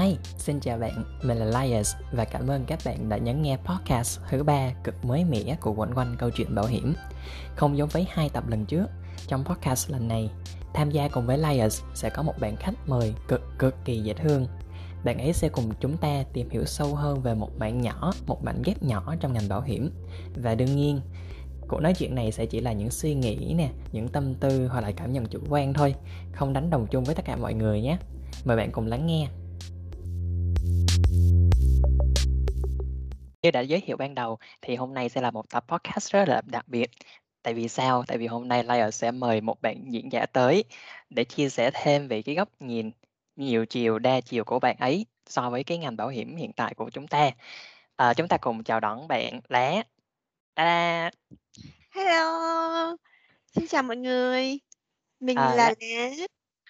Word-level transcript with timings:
Hi, 0.00 0.16
xin 0.38 0.60
chào 0.60 0.78
bạn, 0.78 1.04
mình 1.22 1.38
là 1.38 1.60
Lias 1.60 1.94
và 2.12 2.24
cảm 2.24 2.48
ơn 2.48 2.64
các 2.64 2.78
bạn 2.84 3.08
đã 3.08 3.16
nhấn 3.16 3.42
nghe 3.42 3.56
podcast 3.56 4.20
thứ 4.30 4.42
ba 4.42 4.70
cực 4.84 5.04
mới 5.04 5.24
mẻ 5.24 5.56
của 5.60 5.72
quẩn 5.72 5.94
quanh 5.94 6.16
câu 6.18 6.30
chuyện 6.30 6.54
bảo 6.54 6.66
hiểm. 6.66 6.94
Không 7.56 7.76
giống 7.76 7.88
với 7.88 8.06
hai 8.10 8.28
tập 8.28 8.48
lần 8.48 8.66
trước, 8.66 8.86
trong 9.26 9.44
podcast 9.44 9.90
lần 9.90 10.08
này, 10.08 10.30
tham 10.74 10.90
gia 10.90 11.08
cùng 11.08 11.26
với 11.26 11.38
Lias 11.38 11.82
sẽ 11.94 12.10
có 12.10 12.22
một 12.22 12.32
bạn 12.40 12.56
khách 12.56 12.74
mời 12.86 13.14
cực 13.28 13.42
cực 13.58 13.74
kỳ 13.84 13.98
dễ 13.98 14.14
thương. 14.14 14.46
Bạn 15.04 15.18
ấy 15.18 15.32
sẽ 15.32 15.48
cùng 15.48 15.70
chúng 15.80 15.96
ta 15.96 16.24
tìm 16.32 16.50
hiểu 16.50 16.64
sâu 16.64 16.94
hơn 16.94 17.20
về 17.20 17.34
một 17.34 17.50
mảng 17.58 17.80
nhỏ, 17.80 18.12
một 18.26 18.44
mảnh 18.44 18.62
ghép 18.64 18.82
nhỏ 18.82 19.14
trong 19.20 19.32
ngành 19.32 19.48
bảo 19.48 19.60
hiểm. 19.60 19.90
Và 20.42 20.54
đương 20.54 20.76
nhiên, 20.76 21.00
cuộc 21.68 21.80
nói 21.80 21.94
chuyện 21.94 22.14
này 22.14 22.32
sẽ 22.32 22.46
chỉ 22.46 22.60
là 22.60 22.72
những 22.72 22.90
suy 22.90 23.14
nghĩ 23.14 23.54
nè, 23.56 23.70
những 23.92 24.08
tâm 24.08 24.34
tư 24.34 24.68
hoặc 24.68 24.80
là 24.80 24.92
cảm 24.92 25.12
nhận 25.12 25.26
chủ 25.26 25.38
quan 25.48 25.74
thôi, 25.74 25.94
không 26.32 26.52
đánh 26.52 26.70
đồng 26.70 26.86
chung 26.86 27.04
với 27.04 27.14
tất 27.14 27.24
cả 27.24 27.36
mọi 27.36 27.54
người 27.54 27.80
nhé. 27.80 27.96
Mời 28.44 28.56
bạn 28.56 28.72
cùng 28.72 28.86
lắng 28.86 29.06
nghe. 29.06 29.28
Như 33.44 33.50
đã 33.50 33.60
giới 33.60 33.80
thiệu 33.80 33.96
ban 33.96 34.14
đầu 34.14 34.38
thì 34.62 34.76
hôm 34.76 34.94
nay 34.94 35.08
sẽ 35.08 35.20
là 35.20 35.30
một 35.30 35.48
tập 35.48 35.64
podcast 35.68 36.12
rất 36.12 36.28
là 36.28 36.42
đặc 36.46 36.68
biệt. 36.68 36.90
Tại 37.42 37.54
vì 37.54 37.68
sao? 37.68 38.04
Tại 38.06 38.18
vì 38.18 38.26
hôm 38.26 38.48
nay 38.48 38.64
Layer 38.64 38.94
sẽ 38.94 39.10
mời 39.10 39.40
một 39.40 39.62
bạn 39.62 39.92
diễn 39.92 40.12
giả 40.12 40.26
tới 40.26 40.64
để 41.10 41.24
chia 41.24 41.48
sẻ 41.48 41.70
thêm 41.74 42.08
về 42.08 42.22
cái 42.22 42.34
góc 42.34 42.48
nhìn 42.60 42.90
nhiều 43.36 43.66
chiều, 43.66 43.98
đa 43.98 44.20
chiều 44.20 44.44
của 44.44 44.58
bạn 44.58 44.76
ấy 44.78 45.06
so 45.26 45.50
với 45.50 45.64
cái 45.64 45.78
ngành 45.78 45.96
bảo 45.96 46.08
hiểm 46.08 46.36
hiện 46.36 46.52
tại 46.52 46.74
của 46.74 46.90
chúng 46.90 47.06
ta. 47.06 47.30
À, 47.96 48.14
chúng 48.14 48.28
ta 48.28 48.36
cùng 48.36 48.64
chào 48.64 48.80
đón 48.80 49.08
bạn 49.08 49.40
Lá. 49.48 49.82
Ta-da! 50.54 51.10
Hello! 51.90 52.96
Xin 53.54 53.66
chào 53.66 53.82
mọi 53.82 53.96
người, 53.96 54.58
mình 55.20 55.36
À, 55.36 55.54
là 55.54 55.74
Lá. 55.80 56.26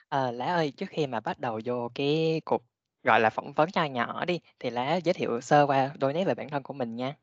Ờ, 0.08 0.32
Lá 0.32 0.46
ơi, 0.46 0.72
trước 0.76 0.86
khi 0.88 1.06
mà 1.06 1.20
bắt 1.20 1.38
đầu 1.38 1.60
vô 1.64 1.90
cái 1.94 2.40
cuộc, 2.44 2.62
gọi 3.04 3.20
là, 3.20 3.30
phỏng 3.30 3.52
vấn 3.52 3.68
nho 3.74 3.84
nhỏ 3.84 4.24
đi, 4.24 4.40
thì 4.58 4.70
Lá 4.70 4.96
giới 4.96 5.14
thiệu 5.14 5.40
sơ 5.40 5.66
qua 5.66 5.90
đôi 5.98 6.12
nét 6.14 6.24
về 6.24 6.34
bản 6.34 6.48
thân 6.50 6.62
của 6.62 6.74
mình 6.74 6.96
nha. 6.96 7.14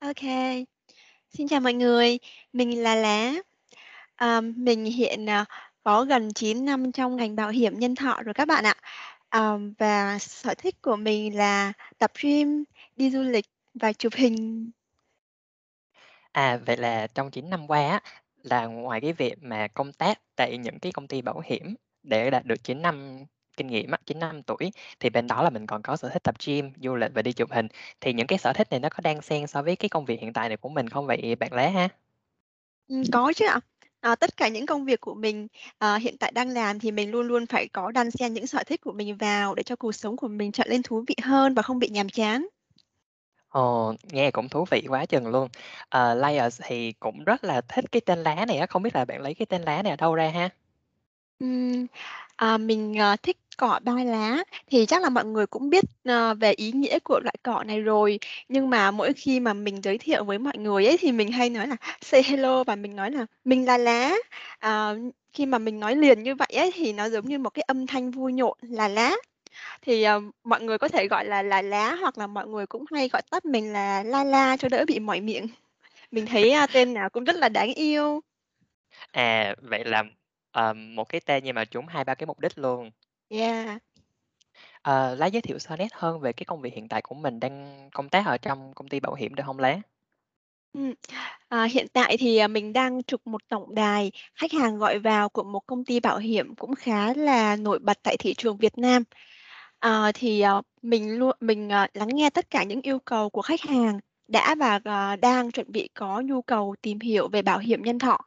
OK. 0.00 0.22
Xin 1.30 1.48
chào 1.48 1.60
mọi 1.60 1.74
người, 1.74 2.18
mình 2.52 2.82
là 2.82 2.94
Lá. 2.94 3.32
Ờm, 4.16 4.54
mình 4.64 4.84
hiện, 4.84 5.26
ờ, 5.26 5.44
có 5.82 6.04
gần 6.04 6.32
9 6.34 6.64
năm 6.64 6.92
trong 6.92 7.16
ngành 7.16 7.36
bảo 7.36 7.50
hiểm 7.50 7.78
nhân 7.78 7.94
thọ 7.94 8.22
rồi 8.24 8.34
các 8.34 8.48
bạn 8.48 8.64
ạ. 8.64 8.74
Ờm, 9.28 9.74
và 9.78 10.18
sở 10.18 10.54
thích 10.58 10.82
của 10.82 10.96
mình 10.96 11.36
là 11.36 11.72
tập 11.98 12.12
gym, 12.22 12.64
đi 12.96 13.10
du 13.10 13.22
lịch 13.22 13.46
và 13.74 13.92
chụp 13.92 14.12
hình. 14.16 14.70
À, 16.32 16.56
vậy 16.66 16.76
là 16.76 17.06
trong 17.06 17.30
9 17.30 17.50
năm 17.50 17.66
qua 17.70 17.88
á, 17.88 18.00
là 18.42 18.66
ngoài 18.66 19.00
cái 19.00 19.12
việc 19.12 19.34
mà 19.40 19.68
công 19.68 19.92
tác 19.92 20.20
tại 20.36 20.58
những 20.58 20.78
cái 20.78 20.92
công 20.92 21.08
ty 21.08 21.22
bảo 21.22 21.40
hiểm 21.44 21.74
để 22.02 22.30
đạt 22.30 22.44
được 22.44 22.64
9 22.64 22.82
năm 22.82 23.24
kinh 23.56 23.66
nghiệm 23.66 23.90
á, 23.90 23.98
9 24.06 24.18
năm 24.18 24.42
tuổi, 24.42 24.72
thì 25.00 25.10
bên 25.10 25.26
đó 25.26 25.42
là 25.42 25.50
mình 25.50 25.66
còn 25.66 25.82
có 25.82 25.96
sở 25.96 26.08
thích 26.08 26.22
tập 26.22 26.34
gym, 26.46 26.72
du 26.82 26.94
lịch 26.96 27.10
và 27.14 27.22
đi 27.22 27.32
chụp 27.32 27.50
hình. 27.52 27.68
Thì 28.00 28.12
những 28.12 28.26
cái 28.26 28.38
sở 28.38 28.52
thích 28.52 28.68
này 28.70 28.80
nó 28.80 28.88
có 28.88 28.98
đan 29.02 29.20
xen 29.22 29.46
so 29.46 29.62
với 29.62 29.76
cái 29.76 29.88
công 29.88 30.04
việc 30.04 30.20
hiện 30.20 30.32
tại 30.32 30.48
này 30.48 30.56
của 30.56 30.68
mình 30.68 30.88
không 30.88 31.06
vậy 31.06 31.34
bạn 31.36 31.52
Lá 31.52 31.68
ha? 31.68 31.88
Có 33.12 33.32
chứ 33.36 33.46
ạ. 33.46 33.60
Ờ, 34.00 34.14
tất 34.14 34.36
cả 34.36 34.48
những 34.48 34.66
công 34.66 34.84
việc 34.84 35.00
của 35.00 35.14
mình, 35.14 35.46
ờ, 35.78 35.96
hiện 35.96 36.16
tại 36.18 36.32
đang 36.32 36.48
làm 36.48 36.78
thì 36.78 36.90
mình 36.90 37.10
luôn 37.10 37.26
luôn 37.26 37.46
phải 37.46 37.68
có 37.68 37.90
đan 37.90 38.10
xen 38.10 38.34
những 38.34 38.46
sở 38.46 38.62
thích 38.66 38.80
của 38.80 38.92
mình 38.92 39.16
vào 39.16 39.54
để 39.54 39.62
cho 39.62 39.76
cuộc 39.76 39.92
sống 39.92 40.16
của 40.16 40.28
mình 40.28 40.52
trở 40.52 40.64
lên 40.66 40.82
thú 40.82 41.04
vị 41.08 41.14
hơn 41.22 41.54
và 41.54 41.62
không 41.62 41.78
bị 41.78 41.88
nhàm 41.88 42.08
chán. 42.08 42.46
Ồ, 43.48 43.94
nghe 44.12 44.30
cũng 44.30 44.48
thú 44.48 44.64
vị 44.70 44.82
quá 44.88 45.06
chừng 45.06 45.26
luôn. 45.26 45.48
Ờ, 45.88 46.14
Layers 46.14 46.60
thì 46.64 46.92
cũng 46.92 47.24
rất 47.24 47.44
là 47.44 47.60
thích 47.68 47.84
cái 47.92 48.00
tên 48.06 48.18
Lá 48.22 48.46
này 48.46 48.56
á, 48.58 48.66
không 48.66 48.82
biết 48.82 48.94
là 48.94 49.04
bạn 49.04 49.20
lấy 49.20 49.34
cái 49.34 49.46
tên 49.46 49.62
Lá 49.62 49.82
này 49.82 49.90
ở 49.90 49.96
đâu 49.96 50.14
ra 50.14 50.28
ha? 50.28 50.48
Ừm, 51.38 51.86
à, 52.36 52.58
mình, 52.58 52.94
ờ, 52.98 53.16
thích 53.22 53.36
cỏ 53.56 53.80
ba 53.82 53.92
lá, 54.04 54.44
thì 54.66 54.86
chắc 54.86 55.02
là 55.02 55.08
mọi 55.08 55.24
người 55.24 55.46
cũng 55.46 55.70
biết, 55.70 55.84
ờ, 56.04 56.34
về 56.34 56.52
ý 56.52 56.72
nghĩa 56.72 56.98
của 56.98 57.20
loại 57.20 57.34
cỏ 57.42 57.64
này 57.66 57.80
rồi. 57.80 58.18
Nhưng 58.48 58.70
mà 58.70 58.90
mỗi 58.90 59.12
khi 59.12 59.40
mà 59.40 59.52
mình 59.54 59.80
giới 59.84 59.98
thiệu 59.98 60.24
với 60.24 60.38
mọi 60.38 60.58
người 60.58 60.86
ấy, 60.86 60.96
thì 61.00 61.12
mình 61.12 61.32
hay 61.32 61.50
nói 61.50 61.66
là 61.68 61.76
"Say 62.00 62.22
hello" 62.22 62.64
và 62.64 62.76
mình 62.76 62.96
nói 62.96 63.10
là 63.10 63.26
"Mình 63.44 63.66
là 63.66 63.78
Lá." 63.78 64.14
Ờ, 64.60 64.98
khi 65.32 65.46
mà 65.46 65.58
mình 65.58 65.80
nói 65.80 65.96
liền 65.96 66.22
như 66.22 66.34
vậy 66.34 66.48
ấy, 66.56 66.70
thì 66.74 66.92
nó 66.92 67.08
giống 67.08 67.26
như 67.28 67.38
một 67.38 67.50
cái 67.50 67.62
âm 67.66 67.86
thanh 67.86 68.10
vui 68.10 68.32
nhộn 68.32 68.58
là 68.62 68.88
"Lá." 68.88 69.12
Thì, 69.82 70.02
ờ, 70.02 70.20
mọi 70.44 70.60
người 70.62 70.78
có 70.78 70.88
thể 70.88 71.08
gọi 71.08 71.24
là 71.24 71.42
là 71.42 71.62
Lá 71.62 71.94
hoặc 72.00 72.18
là 72.18 72.26
mọi 72.26 72.46
người 72.48 72.66
cũng 72.66 72.84
hay 72.92 73.08
gọi 73.08 73.22
tắt 73.30 73.44
mình 73.44 73.72
là 73.72 74.02
La 74.02 74.24
La 74.24 74.56
cho 74.56 74.68
đỡ 74.68 74.84
bị 74.88 74.98
mỏi 75.00 75.20
miệng. 75.20 75.46
Mình 76.12 76.26
thấy, 76.26 76.50
a, 76.52 76.66
tên 76.66 76.94
nào 76.94 77.10
cũng 77.10 77.24
rất 77.24 77.36
là 77.36 77.48
đáng 77.48 77.74
yêu. 77.74 78.20
À, 79.12 79.54
vậy 79.62 79.84
là, 79.84 80.04
ờm, 80.56 80.94
một 80.94 81.04
cái 81.08 81.20
tên 81.26 81.44
nhưng 81.44 81.54
mà 81.54 81.64
trúng 81.64 81.86
2-3 81.86 82.14
cái 82.14 82.26
mục 82.26 82.40
đích 82.40 82.58
luôn. 82.58 82.90
Yeah. 83.30 83.80
Ờ, 84.82 85.14
Lá 85.14 85.26
giới 85.26 85.42
thiệu 85.42 85.58
sơ 85.58 85.76
nét 85.76 85.88
hơn 85.92 86.20
về 86.20 86.32
cái 86.32 86.44
công 86.44 86.60
việc 86.60 86.74
hiện 86.74 86.88
tại 86.88 87.02
của 87.02 87.14
mình 87.14 87.40
đang 87.40 87.88
công 87.92 88.08
tác 88.08 88.26
ở 88.26 88.38
trong 88.38 88.72
công 88.74 88.88
ty 88.88 89.00
bảo 89.00 89.14
hiểm 89.14 89.34
được 89.34 89.44
hông 89.46 89.58
Lá? 89.58 89.80
Ừm, 90.72 90.94
à, 91.48 91.64
hiện 91.64 91.86
tại 91.92 92.16
thì, 92.20 92.36
à, 92.36 92.48
mình 92.48 92.72
đang 92.72 93.02
trực 93.02 93.26
một 93.26 93.42
tổng 93.48 93.74
đài 93.74 94.12
khách 94.34 94.52
hàng 94.52 94.78
gọi 94.78 94.98
vào 94.98 95.28
của 95.28 95.42
một 95.44 95.60
công 95.66 95.84
ty 95.84 96.00
bảo 96.00 96.18
hiểm 96.18 96.54
cũng 96.54 96.74
khá 96.74 97.14
là 97.14 97.56
nổi 97.56 97.78
bật 97.78 97.98
tại 98.02 98.16
thị 98.18 98.34
trường 98.34 98.56
Việt 98.56 98.78
Nam. 98.78 99.02
Ờ, 99.78 100.12
thì, 100.14 100.40
ờ, 100.40 100.62
mình 100.82 101.18
luôn 101.18 101.36
mình, 101.40 101.68
ờ, 101.70 101.86
lắng 101.94 102.08
nghe 102.14 102.30
tất 102.30 102.50
cả 102.50 102.64
những 102.64 102.82
yêu 102.82 102.98
cầu 103.04 103.30
của 103.30 103.42
khách 103.42 103.60
hàng 103.60 104.00
đã 104.28 104.54
và, 104.54 104.80
ờ, 104.84 105.16
đang 105.16 105.50
chuẩn 105.52 105.72
bị 105.72 105.88
có 105.94 106.20
nhu 106.20 106.42
cầu 106.42 106.74
tìm 106.82 107.00
hiểu 107.00 107.28
về 107.28 107.42
bảo 107.42 107.58
hiểm 107.58 107.82
nhân 107.82 107.98
thọ. 107.98 108.18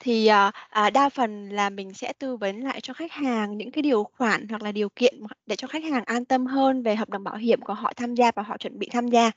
Thì, 0.00 0.26
ờ, 0.26 0.50
à, 0.70 0.90
đa 0.90 1.08
phần 1.08 1.48
là 1.48 1.70
mình 1.70 1.92
sẽ 1.94 2.12
tư 2.18 2.36
vấn 2.36 2.60
lại 2.60 2.80
cho 2.80 2.94
khách 2.94 3.12
hàng 3.12 3.58
những 3.58 3.70
cái 3.70 3.82
điều 3.82 4.04
khoản 4.04 4.48
hoặc 4.48 4.62
là 4.62 4.72
điều 4.72 4.88
kiện 4.96 5.14
để 5.46 5.56
cho 5.56 5.68
khách 5.68 5.84
hàng 5.84 6.04
an 6.04 6.24
tâm 6.24 6.46
hơn 6.46 6.82
về 6.82 6.94
hợp 6.96 7.08
đồng 7.10 7.24
bảo 7.24 7.36
hiểm 7.36 7.60
của 7.62 7.74
họ 7.74 7.92
tham 7.96 8.14
gia 8.14 8.30
và 8.36 8.42
họ 8.42 8.56
chuẩn 8.58 8.78
bị 8.78 8.88
tham 8.92 9.08
gia. 9.08 9.30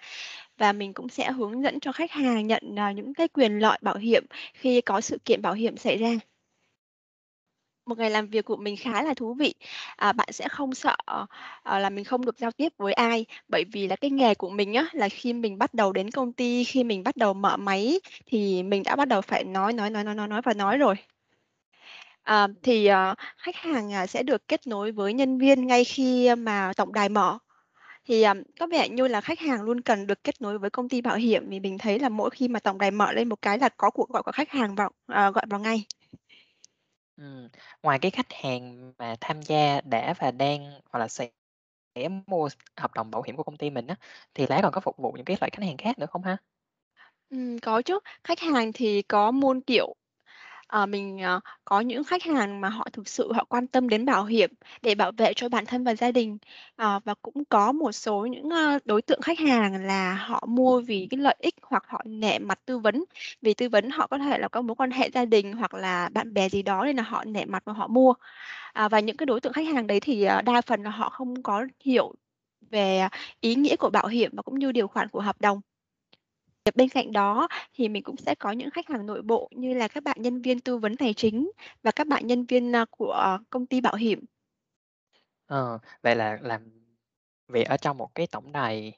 Và 0.58 0.74
mình 0.74 0.94
cũng 0.94 1.10
sẽ 1.10 1.32
hướng 1.32 1.64
dẫn 1.64 1.80
cho 1.80 1.92
khách 1.92 2.12
hàng 2.12 2.48
nhận, 2.48 2.76
à, 2.80 2.92
những 2.92 3.14
cái 3.14 3.28
quyền 3.28 3.60
lợi 3.60 3.80
bảo 3.82 3.98
hiểm 3.98 4.24
khi 4.54 4.82
có 4.82 5.02
sự 5.02 5.18
kiện 5.26 5.42
bảo 5.42 5.54
hiểm 5.54 5.78
xảy 5.78 5.98
ra. 5.98 6.10
Một 7.90 7.98
ngày 7.98 8.10
làm 8.10 8.28
việc 8.28 8.46
của 8.46 8.56
mình 8.58 8.76
khá 8.78 9.02
là 9.04 9.14
thú 9.14 9.34
vị. 9.34 9.54
À, 9.96 10.12
bạn 10.14 10.28
sẽ 10.32 10.48
không 10.50 10.74
sợ, 10.76 10.96
à, 11.64 11.80
là 11.80 11.90
mình 11.90 12.06
không 12.06 12.26
được 12.26 12.38
giao 12.40 12.52
tiếp 12.52 12.74
với 12.78 12.94
ai, 12.94 13.26
bởi 13.48 13.64
vì 13.74 13.88
là 13.88 13.96
cái 13.96 14.12
nghề 14.12 14.36
của 14.36 14.50
mình 14.50 14.74
á, 14.74 14.86
là 14.94 15.10
khi 15.10 15.34
mình 15.34 15.58
bắt 15.58 15.74
đầu 15.74 15.94
đến 15.94 16.12
công 16.12 16.34
ty, 16.34 16.64
khi 16.64 16.84
mình 16.84 17.04
bắt 17.04 17.18
đầu 17.18 17.34
mở 17.34 17.58
máy 17.58 18.00
thì 18.26 18.64
mình 18.64 18.84
đã 18.84 18.96
bắt 18.96 19.08
đầu 19.08 19.22
phải 19.22 19.44
nói, 19.44 19.74
nói, 19.74 19.90
nói, 19.90 20.04
nói, 20.04 20.16
nói, 20.16 20.28
nói 20.28 20.42
và 20.46 20.54
nói 20.54 20.78
rồi. 20.78 20.96
À, 22.24 22.48
thì, 22.64 22.86
à, 22.86 23.16
khách 23.38 23.56
hàng, 23.56 23.94
à, 23.94 24.08
sẽ 24.08 24.24
được 24.24 24.48
kết 24.48 24.68
nối 24.68 24.92
với 24.92 25.14
nhân 25.14 25.38
viên 25.38 25.68
ngay 25.68 25.84
khi 25.84 26.36
mà 26.36 26.74
tổng 26.78 26.94
đài 26.94 27.10
mở. 27.10 27.38
Thì, 28.06 28.22
à, 28.22 28.36
có 28.60 28.68
vẻ 28.68 28.90
như 28.90 29.08
là 29.08 29.22
khách 29.22 29.40
hàng 29.40 29.62
luôn 29.62 29.82
cần 29.82 30.08
được 30.08 30.24
kết 30.24 30.42
nối 30.42 30.60
với 30.60 30.70
công 30.70 30.90
ty 30.90 31.02
bảo 31.02 31.18
hiểm 31.18 31.50
vì 31.50 31.60
mình 31.60 31.78
thấy 31.78 32.00
là 32.00 32.10
mỗi 32.10 32.30
khi 32.30 32.48
mà 32.48 32.60
tổng 32.60 32.78
đài 32.78 32.92
mở 32.92 33.12
lên 33.14 33.30
một 33.30 33.42
cái 33.42 33.60
là 33.60 33.70
có 33.78 33.90
cuộc 33.92 34.10
gọi 34.10 34.24
của 34.24 34.32
khách 34.32 34.52
hàng 34.52 34.76
vào 34.76 34.88
uh, 34.88 35.36
gọi 35.36 35.46
vào 35.50 35.60
ngay. 35.60 35.86
Ừm, 37.20 37.50
ngoài 37.84 38.00
cái 38.00 38.12
khách 38.12 38.28
hàng 38.34 38.94
mà 38.98 39.16
tham 39.22 39.42
gia 39.42 39.82
đã 39.82 40.14
và 40.20 40.32
đang 40.32 40.72
hoặc 40.92 41.00
là 41.00 41.08
sẽ 41.08 41.30
mua 42.28 42.50
s 42.50 42.54
hợp 42.78 42.94
đồng 42.96 43.12
bảo 43.12 43.22
hiểm 43.22 43.36
của 43.38 43.44
công 43.44 43.58
ty 43.58 43.70
mình 43.70 43.88
á, 43.88 43.96
thì 44.34 44.48
Lá 44.50 44.60
còn 44.64 44.72
có 44.74 44.82
phục 44.82 44.98
vụ 44.98 45.12
những 45.12 45.26
cái 45.26 45.38
loại 45.42 45.50
khách 45.54 45.64
hàng 45.66 45.78
khác 45.78 46.00
nữa 46.00 46.06
không 46.12 46.24
ha? 46.24 46.38
Ừm, 47.30 47.58
có 47.60 47.82
chứ. 47.82 48.00
Khách 48.24 48.40
hàng 48.40 48.72
thì 48.74 49.02
có 49.02 49.32
muôn 49.32 49.62
kiểu. 49.62 49.94
Ờ, 50.70 50.86
mình, 50.86 51.18
ờ, 51.20 51.40
có 51.66 51.80
những 51.82 52.04
khách 52.04 52.24
hàng 52.24 52.62
mà 52.62 52.70
họ 52.70 52.88
thực 52.94 53.08
sự 53.08 53.34
họ 53.34 53.44
quan 53.50 53.68
tâm 53.68 53.90
đến 53.90 54.06
bảo 54.06 54.26
hiểm 54.26 54.50
để 54.82 54.96
bảo 54.96 55.12
vệ 55.18 55.34
cho 55.36 55.50
bản 55.50 55.66
thân 55.66 55.84
và 55.84 55.96
gia 55.96 56.12
đình. 56.12 56.38
Ờ, 56.76 57.00
và 57.06 57.14
cũng 57.22 57.44
có 57.50 57.72
một 57.72 57.92
số 57.92 58.26
những, 58.26 58.50
ơ, 58.50 58.80
đối 58.86 59.02
tượng 59.02 59.22
khách 59.22 59.40
hàng 59.40 59.86
là 59.86 60.14
họ 60.16 60.46
mua 60.48 60.82
vì 60.82 61.08
cái 61.10 61.18
lợi 61.18 61.36
ích 61.40 61.56
hoặc 61.62 61.84
họ 61.88 62.02
nể 62.06 62.40
mặt 62.40 62.60
tư 62.66 62.78
vấn. 62.80 63.04
Vì 63.42 63.54
tư 63.54 63.70
vấn 63.70 63.90
họ 63.90 64.08
có 64.08 64.18
thể 64.18 64.38
là 64.38 64.48
có 64.48 64.62
mối 64.62 64.76
quan 64.76 64.92
hệ 64.92 65.10
gia 65.14 65.26
đình 65.26 65.54
hoặc 65.54 65.74
là 65.74 66.10
bạn 66.10 66.34
bè 66.34 66.50
gì 66.50 66.62
đó 66.62 66.86
nên 66.86 66.96
là 66.98 67.04
họ 67.04 67.24
nể 67.26 67.46
mặt 67.46 67.64
và 67.66 67.74
họ 67.74 67.88
mua. 67.88 68.14
À, 68.74 68.90
và 68.90 69.00
những 69.00 69.18
cái 69.18 69.26
đối 69.26 69.40
tượng 69.42 69.54
khách 69.54 69.68
hàng 69.68 69.88
đấy 69.88 70.00
thì, 70.00 70.24
ờ, 70.24 70.42
đa 70.42 70.62
phần 70.62 70.84
là 70.84 70.90
họ 70.90 71.10
không 71.10 71.44
có 71.44 71.66
hiểu 71.86 72.14
về 72.72 73.08
ý 73.42 73.56
nghĩa 73.56 73.76
của 73.76 73.90
bảo 73.90 74.08
hiểm 74.08 74.32
và 74.36 74.42
cũng 74.42 74.60
như 74.60 74.72
điều 74.72 74.88
khoản 74.88 75.08
của 75.10 75.22
hợp 75.22 75.42
đồng. 75.42 75.62
Bên 76.76 76.90
cạnh 76.90 77.12
đó 77.12 77.48
thì 77.74 77.90
mình 77.90 78.04
cũng 78.04 78.18
sẽ 78.18 78.36
có 78.36 78.52
những 78.52 78.70
khách 78.70 78.88
hàng 78.90 79.06
nội 79.06 79.22
bộ 79.22 79.50
như 79.56 79.74
là 79.74 79.88
các 79.88 80.04
bạn 80.04 80.18
nhân 80.22 80.42
viên 80.42 80.60
tư 80.60 80.78
vấn 80.78 80.98
tài 80.98 81.14
chính 81.14 81.52
và 81.84 81.92
các 81.92 82.08
bạn 82.08 82.28
nhân 82.28 82.46
viên, 82.46 82.76
a, 82.76 82.86
của 82.92 83.38
công 83.50 83.66
ty 83.66 83.82
bảo 83.82 83.96
hiểm. 83.96 84.20
Ờ, 85.46 85.80
vậy 86.02 86.16
là 86.16 86.38
làm 86.42 86.72
việc 87.48 87.64
ở 87.70 87.78
trong 87.78 87.98
một 87.98 88.16
cái 88.16 88.28
tổng 88.28 88.52
đài 88.52 88.94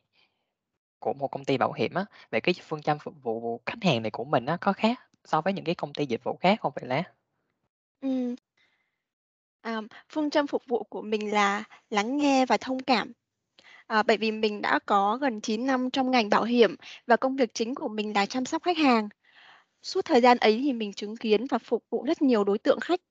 của 1.00 1.14
một 1.14 1.28
công 1.28 1.46
ty 1.46 1.58
bảo 1.58 1.74
hiểm 1.74 1.94
á, 1.94 2.06
vậy 2.32 2.42
cái 2.42 2.56
phương 2.62 2.82
châm 2.82 3.00
phục 3.00 3.14
vụ 3.24 3.62
khách 3.66 3.84
hàng 3.84 4.02
này 4.02 4.12
của 4.12 4.24
mình 4.26 4.46
á, 4.46 4.58
có 4.62 4.74
khác 4.74 5.00
so 5.26 5.42
với 5.42 5.54
những 5.54 5.66
cái 5.66 5.76
công 5.76 5.94
ty 5.94 6.06
dịch 6.06 6.24
vụ 6.24 6.38
khác 6.42 6.62
hông 6.62 6.74
vậy 6.76 6.86
Lá? 6.88 7.04
Ừm. 8.02 8.36
À, 9.62 9.82
phương 10.10 10.30
châm 10.30 10.48
phục 10.48 10.62
vụ 10.68 10.84
của 10.90 11.02
mình 11.02 11.32
là 11.32 11.64
lắng 11.90 12.18
nghe 12.18 12.46
và 12.46 12.58
thông 12.58 12.80
cảm. 12.80 13.12
À, 13.92 14.04
bởi 14.04 14.18
vì 14.18 14.32
mình 14.32 14.62
đã 14.62 14.80
có 14.86 15.18
gần 15.22 15.42
9 15.42 15.66
năm 15.66 15.90
trong 15.90 16.12
ngành 16.12 16.30
bảo 16.30 16.44
hiểm 16.44 16.76
và 17.08 17.16
công 17.16 17.36
việc 17.36 17.54
chính 17.54 17.76
của 17.76 17.88
mình 17.88 18.14
là 18.16 18.26
chăm 18.26 18.46
sóc 18.46 18.64
khách 18.64 18.78
hàng. 18.78 19.10
Suốt 19.84 20.06
thời 20.06 20.22
gian 20.22 20.38
ấy 20.38 20.62
thì 20.64 20.74
mình 20.74 20.94
chứng 20.94 21.18
kiến 21.18 21.46
và 21.52 21.58
phục 21.58 21.84
vụ 21.92 22.04
rất 22.08 22.22
nhiều 22.22 22.44
đối 22.44 22.58
tượng 22.58 22.80
khách. 22.80 23.02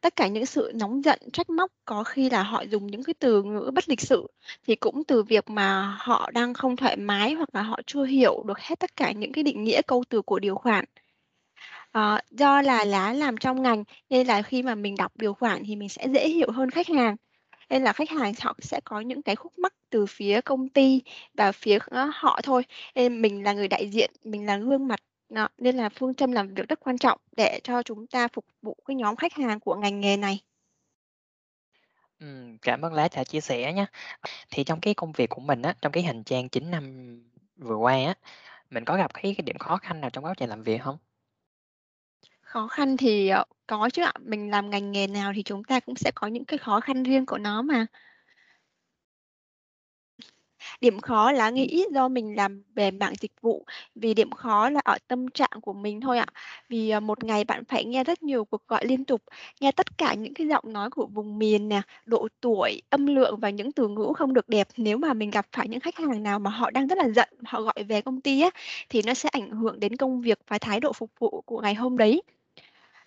Tất 0.00 0.16
cả 0.16 0.28
những 0.28 0.46
sự 0.46 0.72
nóng 0.74 1.04
giận, 1.04 1.18
trách 1.32 1.50
móc 1.50 1.72
có 1.84 2.04
khi 2.04 2.30
là 2.30 2.42
họ 2.42 2.62
dùng 2.62 2.86
những 2.86 3.04
cái 3.04 3.14
từ 3.18 3.42
ngữ 3.42 3.70
bất 3.74 3.88
lịch 3.88 4.00
sự, 4.00 4.26
thì 4.66 4.76
cũng 4.76 5.04
từ 5.04 5.22
việc 5.22 5.50
mà 5.50 5.96
họ 6.00 6.30
đang 6.34 6.54
không 6.54 6.76
thoải 6.76 6.96
mái 6.96 7.34
hoặc 7.34 7.48
là 7.52 7.62
họ 7.62 7.80
chưa 7.86 8.04
hiểu 8.04 8.44
được 8.46 8.58
hết 8.58 8.80
tất 8.80 8.96
cả 8.96 9.12
những 9.12 9.32
cái 9.32 9.44
định 9.44 9.64
nghĩa 9.64 9.82
câu 9.86 10.04
từ 10.10 10.22
của 10.22 10.38
điều 10.38 10.54
khoản. 10.56 10.84
À, 11.92 12.22
do 12.30 12.62
là 12.62 12.84
lá 12.84 13.12
làm 13.12 13.36
trong 13.36 13.62
ngành 13.62 13.84
nên 14.10 14.26
là 14.26 14.42
khi 14.42 14.62
mà 14.62 14.74
mình 14.74 14.96
đọc 14.96 15.12
điều 15.16 15.34
khoản 15.34 15.62
thì 15.66 15.76
mình 15.76 15.88
sẽ 15.88 16.06
dễ 16.14 16.28
hiểu 16.28 16.50
hơn 16.50 16.70
khách 16.70 16.88
hàng. 16.88 17.16
Nên 17.70 17.82
là 17.84 17.92
khách 17.92 18.10
hàng 18.10 18.32
họ 18.40 18.54
sẽ 18.60 18.80
có 18.84 19.00
những 19.00 19.22
cái 19.22 19.36
khúc 19.36 19.58
mắc 19.58 19.74
từ 19.90 20.06
phía 20.06 20.40
công 20.40 20.68
ty 20.68 21.02
và 21.34 21.52
phía, 21.52 21.78
ờ, 21.86 22.10
họ 22.14 22.40
thôi. 22.42 22.62
Nên 22.94 23.22
mình 23.22 23.44
là 23.44 23.52
người 23.52 23.68
đại 23.68 23.88
diện, 23.90 24.10
mình 24.24 24.46
là 24.46 24.56
gương 24.58 24.88
mặt, 24.88 25.00
đó, 25.28 25.48
nên 25.58 25.76
là 25.76 25.88
phương 25.88 26.14
châm 26.14 26.32
làm 26.32 26.54
việc 26.54 26.68
rất 26.68 26.80
quan 26.80 26.98
trọng 26.98 27.20
để 27.36 27.60
cho 27.64 27.82
chúng 27.82 28.06
ta 28.06 28.28
phục 28.28 28.44
vụ 28.62 28.76
cái 28.84 28.94
nhóm 28.96 29.16
khách 29.16 29.32
hàng 29.34 29.60
của 29.60 29.74
ngành 29.74 30.00
nghề 30.00 30.16
này. 30.16 30.40
Ừ, 32.18 32.26
cảm 32.62 32.82
ơn 32.84 32.92
lá 32.92 33.08
đã 33.16 33.24
chia 33.24 33.40
sẻ 33.40 33.72
nhé. 33.72 33.86
Thì 34.50 34.64
trong 34.64 34.80
cái 34.80 34.94
công 34.94 35.12
việc 35.12 35.30
của 35.30 35.40
mình 35.40 35.62
á, 35.62 35.74
trong 35.82 35.92
cái 35.92 36.02
hành 36.02 36.24
trang 36.24 36.48
9 36.48 36.70
năm 36.70 36.84
vừa 37.56 37.76
qua 37.76 37.92
á, 37.94 38.14
mình 38.70 38.84
có 38.86 38.96
gặp 38.96 39.14
cái 39.14 39.22
cái 39.38 39.42
điểm 39.46 39.58
khó 39.58 39.76
khăn 39.78 40.00
nào 40.00 40.10
trong 40.10 40.24
quá 40.26 40.34
trình 40.38 40.50
làm 40.50 40.62
việc 40.62 40.82
không? 40.82 40.98
Khó 42.48 42.66
khăn 42.68 42.96
thì, 42.96 43.28
ờ, 43.28 43.44
có 43.66 43.90
chứ 43.92 44.02
ạ. 44.02 44.12
Mình 44.20 44.50
làm 44.50 44.70
ngành 44.70 44.92
nghề 44.92 45.06
nào 45.06 45.32
thì 45.36 45.42
chúng 45.42 45.64
ta 45.64 45.80
cũng 45.80 45.94
sẽ 45.96 46.10
có 46.14 46.26
những 46.26 46.44
cái 46.44 46.58
khó 46.58 46.80
khăn 46.80 47.02
riêng 47.02 47.26
của 47.26 47.38
nó 47.38 47.62
mà. 47.62 47.86
Điểm 50.80 51.00
khó 51.00 51.32
là 51.32 51.50
nghĩ 51.50 51.84
do 51.94 52.08
mình 52.08 52.36
làm 52.36 52.62
về 52.74 52.90
mảng 52.90 53.14
dịch 53.20 53.32
vụ, 53.40 53.64
vì 53.94 54.14
điểm 54.14 54.30
khó 54.30 54.70
là 54.70 54.80
ở 54.84 54.98
tâm 55.08 55.28
trạng 55.28 55.50
của 55.62 55.72
mình 55.72 56.00
thôi 56.00 56.18
ạ. 56.18 56.26
Vì, 56.68 56.90
ờ, 56.90 57.00
một 57.00 57.24
ngày 57.24 57.44
bạn 57.44 57.64
phải 57.64 57.84
nghe 57.84 58.04
rất 58.04 58.22
nhiều 58.22 58.44
cuộc 58.44 58.68
gọi 58.68 58.86
liên 58.86 59.04
tục, 59.04 59.22
nghe 59.60 59.72
tất 59.72 59.98
cả 59.98 60.14
những 60.14 60.34
cái 60.34 60.46
giọng 60.48 60.64
nói 60.72 60.90
của 60.90 61.06
vùng 61.06 61.38
miền 61.38 61.68
nè, 61.68 61.82
độ 62.06 62.28
tuổi, 62.40 62.82
âm 62.90 63.06
lượng 63.06 63.36
và 63.40 63.50
những 63.50 63.72
từ 63.72 63.88
ngữ 63.88 64.12
không 64.16 64.34
được 64.34 64.48
đẹp. 64.48 64.68
Nếu 64.76 64.98
mà 64.98 65.14
mình 65.14 65.30
gặp 65.30 65.46
phải 65.52 65.68
những 65.68 65.80
khách 65.80 65.96
hàng 65.98 66.22
nào 66.22 66.38
mà 66.38 66.50
họ 66.50 66.70
đang 66.70 66.86
rất 66.88 66.98
là 66.98 67.08
giận, 67.08 67.28
họ 67.44 67.62
gọi 67.62 67.84
về 67.88 68.00
công 68.02 68.20
ty 68.20 68.40
á, 68.40 68.50
thì 68.88 69.02
nó 69.06 69.14
sẽ 69.14 69.28
ảnh 69.32 69.50
hưởng 69.50 69.80
đến 69.80 69.96
công 69.96 70.20
việc 70.20 70.38
và 70.48 70.58
thái 70.58 70.80
độ 70.80 70.92
phục 70.92 71.10
vụ 71.18 71.42
của 71.46 71.60
ngày 71.60 71.74
hôm 71.74 71.96
đấy. 71.98 72.22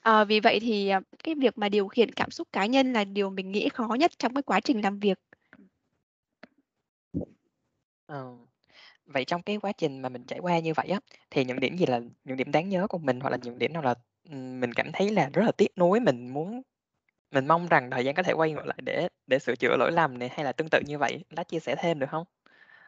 Ờ, 0.02 0.26
vì 0.26 0.40
vậy 0.40 0.60
thì, 0.60 0.90
ờ, 0.90 1.00
cái 1.24 1.36
việc 1.36 1.58
mà 1.58 1.70
điều 1.70 1.88
khiển 1.88 2.12
cảm 2.12 2.32
xúc 2.32 2.48
cá 2.54 2.66
nhân 2.66 2.94
là 2.94 3.04
điều 3.04 3.30
mình 3.30 3.52
nghĩ 3.52 3.70
khó 3.70 3.88
nhất 4.00 4.12
trong 4.20 4.34
cái 4.34 4.44
quá 4.44 4.60
trình 4.60 4.82
làm 4.82 5.00
việc. 5.00 5.20
Ờ. 8.06 8.38
Vậy 9.06 9.26
trong 9.26 9.44
cái 9.44 9.58
quá 9.60 9.72
trình 9.74 10.02
mà 10.02 10.10
mình 10.10 10.26
trải 10.26 10.40
qua 10.40 10.60
như 10.60 10.74
vậy 10.76 10.88
á, 10.90 11.00
thì 11.32 11.46
những 11.46 11.62
điểm 11.62 11.78
gì 11.78 11.86
là 11.86 12.02
những 12.26 12.38
điểm 12.38 12.52
đáng 12.52 12.70
nhớ 12.70 12.88
của 12.88 12.98
mình, 13.00 13.22
hoặc 13.22 13.30
là 13.32 13.38
những 13.44 13.60
điểm 13.60 13.74
nào 13.74 13.84
là, 13.84 13.96
ừm, 14.32 14.60
mình 14.62 14.74
cảm 14.74 14.92
thấy 14.94 15.10
là 15.12 15.30
rất 15.34 15.44
là 15.46 15.52
tiếc 15.52 15.78
nuối, 15.80 16.00
mình 16.00 16.30
muốn 16.34 16.62
mình 17.32 17.48
mong 17.48 17.68
rằng 17.70 17.92
thời 17.92 18.06
gian 18.06 18.16
có 18.16 18.24
thể 18.24 18.34
quay 18.34 18.52
ngược 18.54 18.66
lại 18.68 18.80
để 18.84 19.10
để 19.28 19.40
sửa 19.40 19.56
chữa 19.56 19.78
lỗi 19.78 19.92
lầm 19.94 20.20
nè, 20.20 20.30
hay 20.32 20.46
là 20.46 20.52
tương 20.54 20.70
tự 20.70 20.80
như 20.88 20.98
vậy? 21.00 21.26
Lá 21.30 21.44
chia 21.44 21.60
sẻ 21.60 21.76
thêm 21.80 22.00
được 22.00 22.12
hông? 22.12 22.26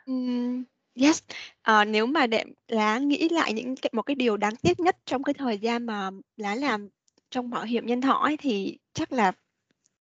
Ừm, 0.05 0.63
yes. 0.95 1.23
Ờ, 1.61 1.85
nếu 1.85 2.05
mà 2.05 2.27
để 2.27 2.43
lá 2.67 2.97
nghĩ 2.99 3.29
lại 3.29 3.53
những 3.53 3.75
cái 3.75 3.89
một 3.93 4.01
cái 4.01 4.15
điều 4.15 4.37
đáng 4.37 4.55
tiếc 4.55 4.79
nhất 4.79 4.97
trong 5.05 5.23
cái 5.23 5.33
thời 5.33 5.57
gian 5.57 5.85
mà 5.85 6.09
lá 6.37 6.55
làm 6.55 6.89
trong 7.33 7.49
bảo 7.49 7.63
hiểm 7.63 7.85
nhân 7.85 8.01
thọ 8.01 8.13
ấy, 8.13 8.37
thì 8.37 8.77
chắc 8.93 9.11
là 9.11 9.31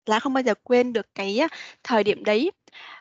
là 0.06 0.20
không 0.20 0.32
bao 0.32 0.42
giờ 0.42 0.54
quên 0.62 0.92
được 0.92 1.06
cái, 1.14 1.40
thời 1.84 2.04
điểm 2.04 2.24
đấy. 2.24 2.50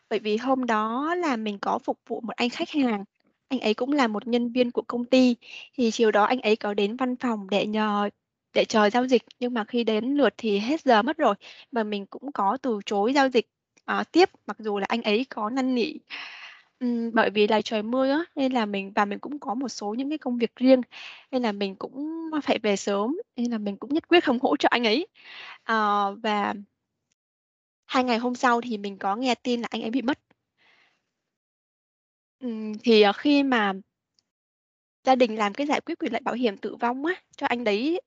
Bởi 0.10 0.20
vì 0.20 0.38
hôm 0.38 0.66
đó 0.66 1.16
là 1.16 1.36
mình 1.36 1.60
có 1.60 1.80
phục 1.80 2.00
vụ 2.08 2.22
một 2.22 2.34
anh 2.36 2.50
khách 2.50 2.70
hàng, 2.70 3.04
anh 3.50 3.60
ấy 3.60 3.74
cũng 3.74 3.94
là 3.94 4.08
một 4.08 4.28
nhân 4.28 4.52
viên 4.52 4.72
của 4.72 4.82
công 4.88 5.06
ty, 5.06 5.36
thì 5.78 5.92
chiều 5.92 6.12
đó 6.12 6.24
anh 6.24 6.42
ấy 6.42 6.56
có 6.56 6.74
đến 6.74 6.98
văn 6.98 7.16
phòng 7.16 7.50
để 7.50 7.66
nhờ 7.66 8.10
để 8.54 8.66
chờ 8.66 8.90
giao 8.90 9.08
dịch, 9.08 9.24
nhưng 9.40 9.54
mà 9.54 9.64
khi 9.66 9.84
đến 9.84 10.06
lượt 10.06 10.34
thì 10.38 10.60
hết 10.60 10.82
giờ 10.82 11.02
mất 11.02 11.18
rồi, 11.18 11.36
và 11.72 11.84
mình 11.84 12.06
cũng 12.06 12.32
có 12.32 12.58
từ 12.62 12.80
chối 12.86 13.14
giao 13.14 13.30
dịch, 13.30 13.48
uh, 14.00 14.12
tiếp, 14.12 14.30
mặc 14.48 14.58
dù 14.60 14.80
là 14.80 14.86
anh 14.90 15.02
ấy 15.02 15.26
có 15.30 15.50
năn 15.50 15.76
nỉ. 15.76 15.94
Ừm, 16.80 17.12
bởi 17.14 17.30
vì 17.30 17.48
là 17.48 17.62
trời 17.62 17.84
mưa 17.84 18.10
á, 18.12 18.24
nên 18.36 18.52
là 18.54 18.66
mình 18.66 18.92
và 18.96 19.06
mình 19.06 19.20
cũng 19.20 19.40
có 19.40 19.54
một 19.56 19.70
số 19.70 19.94
những 19.94 20.10
cái 20.10 20.18
công 20.18 20.38
việc 20.38 20.56
riêng, 20.56 20.82
nên 21.32 21.42
là 21.44 21.52
mình 21.52 21.76
cũng 21.76 22.30
phải 22.44 22.60
về 22.64 22.76
sớm, 22.76 23.18
nên 23.36 23.52
là 23.52 23.58
mình 23.58 23.78
cũng 23.78 23.94
nhất 23.94 24.08
quyết 24.08 24.24
không 24.24 24.40
hỗ 24.42 24.56
trợ 24.58 24.68
anh 24.72 24.84
ấy. 24.88 25.08
Ờ, 25.64 26.16
và 26.24 26.54
2 27.88 28.04
ngày 28.04 28.18
hôm 28.18 28.36
sau 28.36 28.62
thì 28.62 28.78
mình 28.78 28.98
có 28.98 29.16
nghe 29.16 29.36
tin 29.36 29.62
là 29.62 29.68
anh 29.72 29.82
ấy 29.82 29.90
bị 29.92 30.02
mất. 30.02 30.20
Ừm, 32.40 32.74
thì, 32.84 33.02
ờ, 33.02 33.12
khi 33.14 33.44
mà 33.44 33.74
gia 35.04 35.16
đình 35.16 35.36
làm 35.36 35.54
cái 35.54 35.68
giải 35.68 35.82
quyết 35.82 36.00
quyền 36.00 36.12
lợi 36.14 36.22
bảo 36.26 36.36
hiểm 36.36 36.58
tử 36.58 36.76
vong 36.76 37.06
á, 37.06 37.14
cho 37.38 37.48
anh 37.48 37.64
đấy 37.64 38.02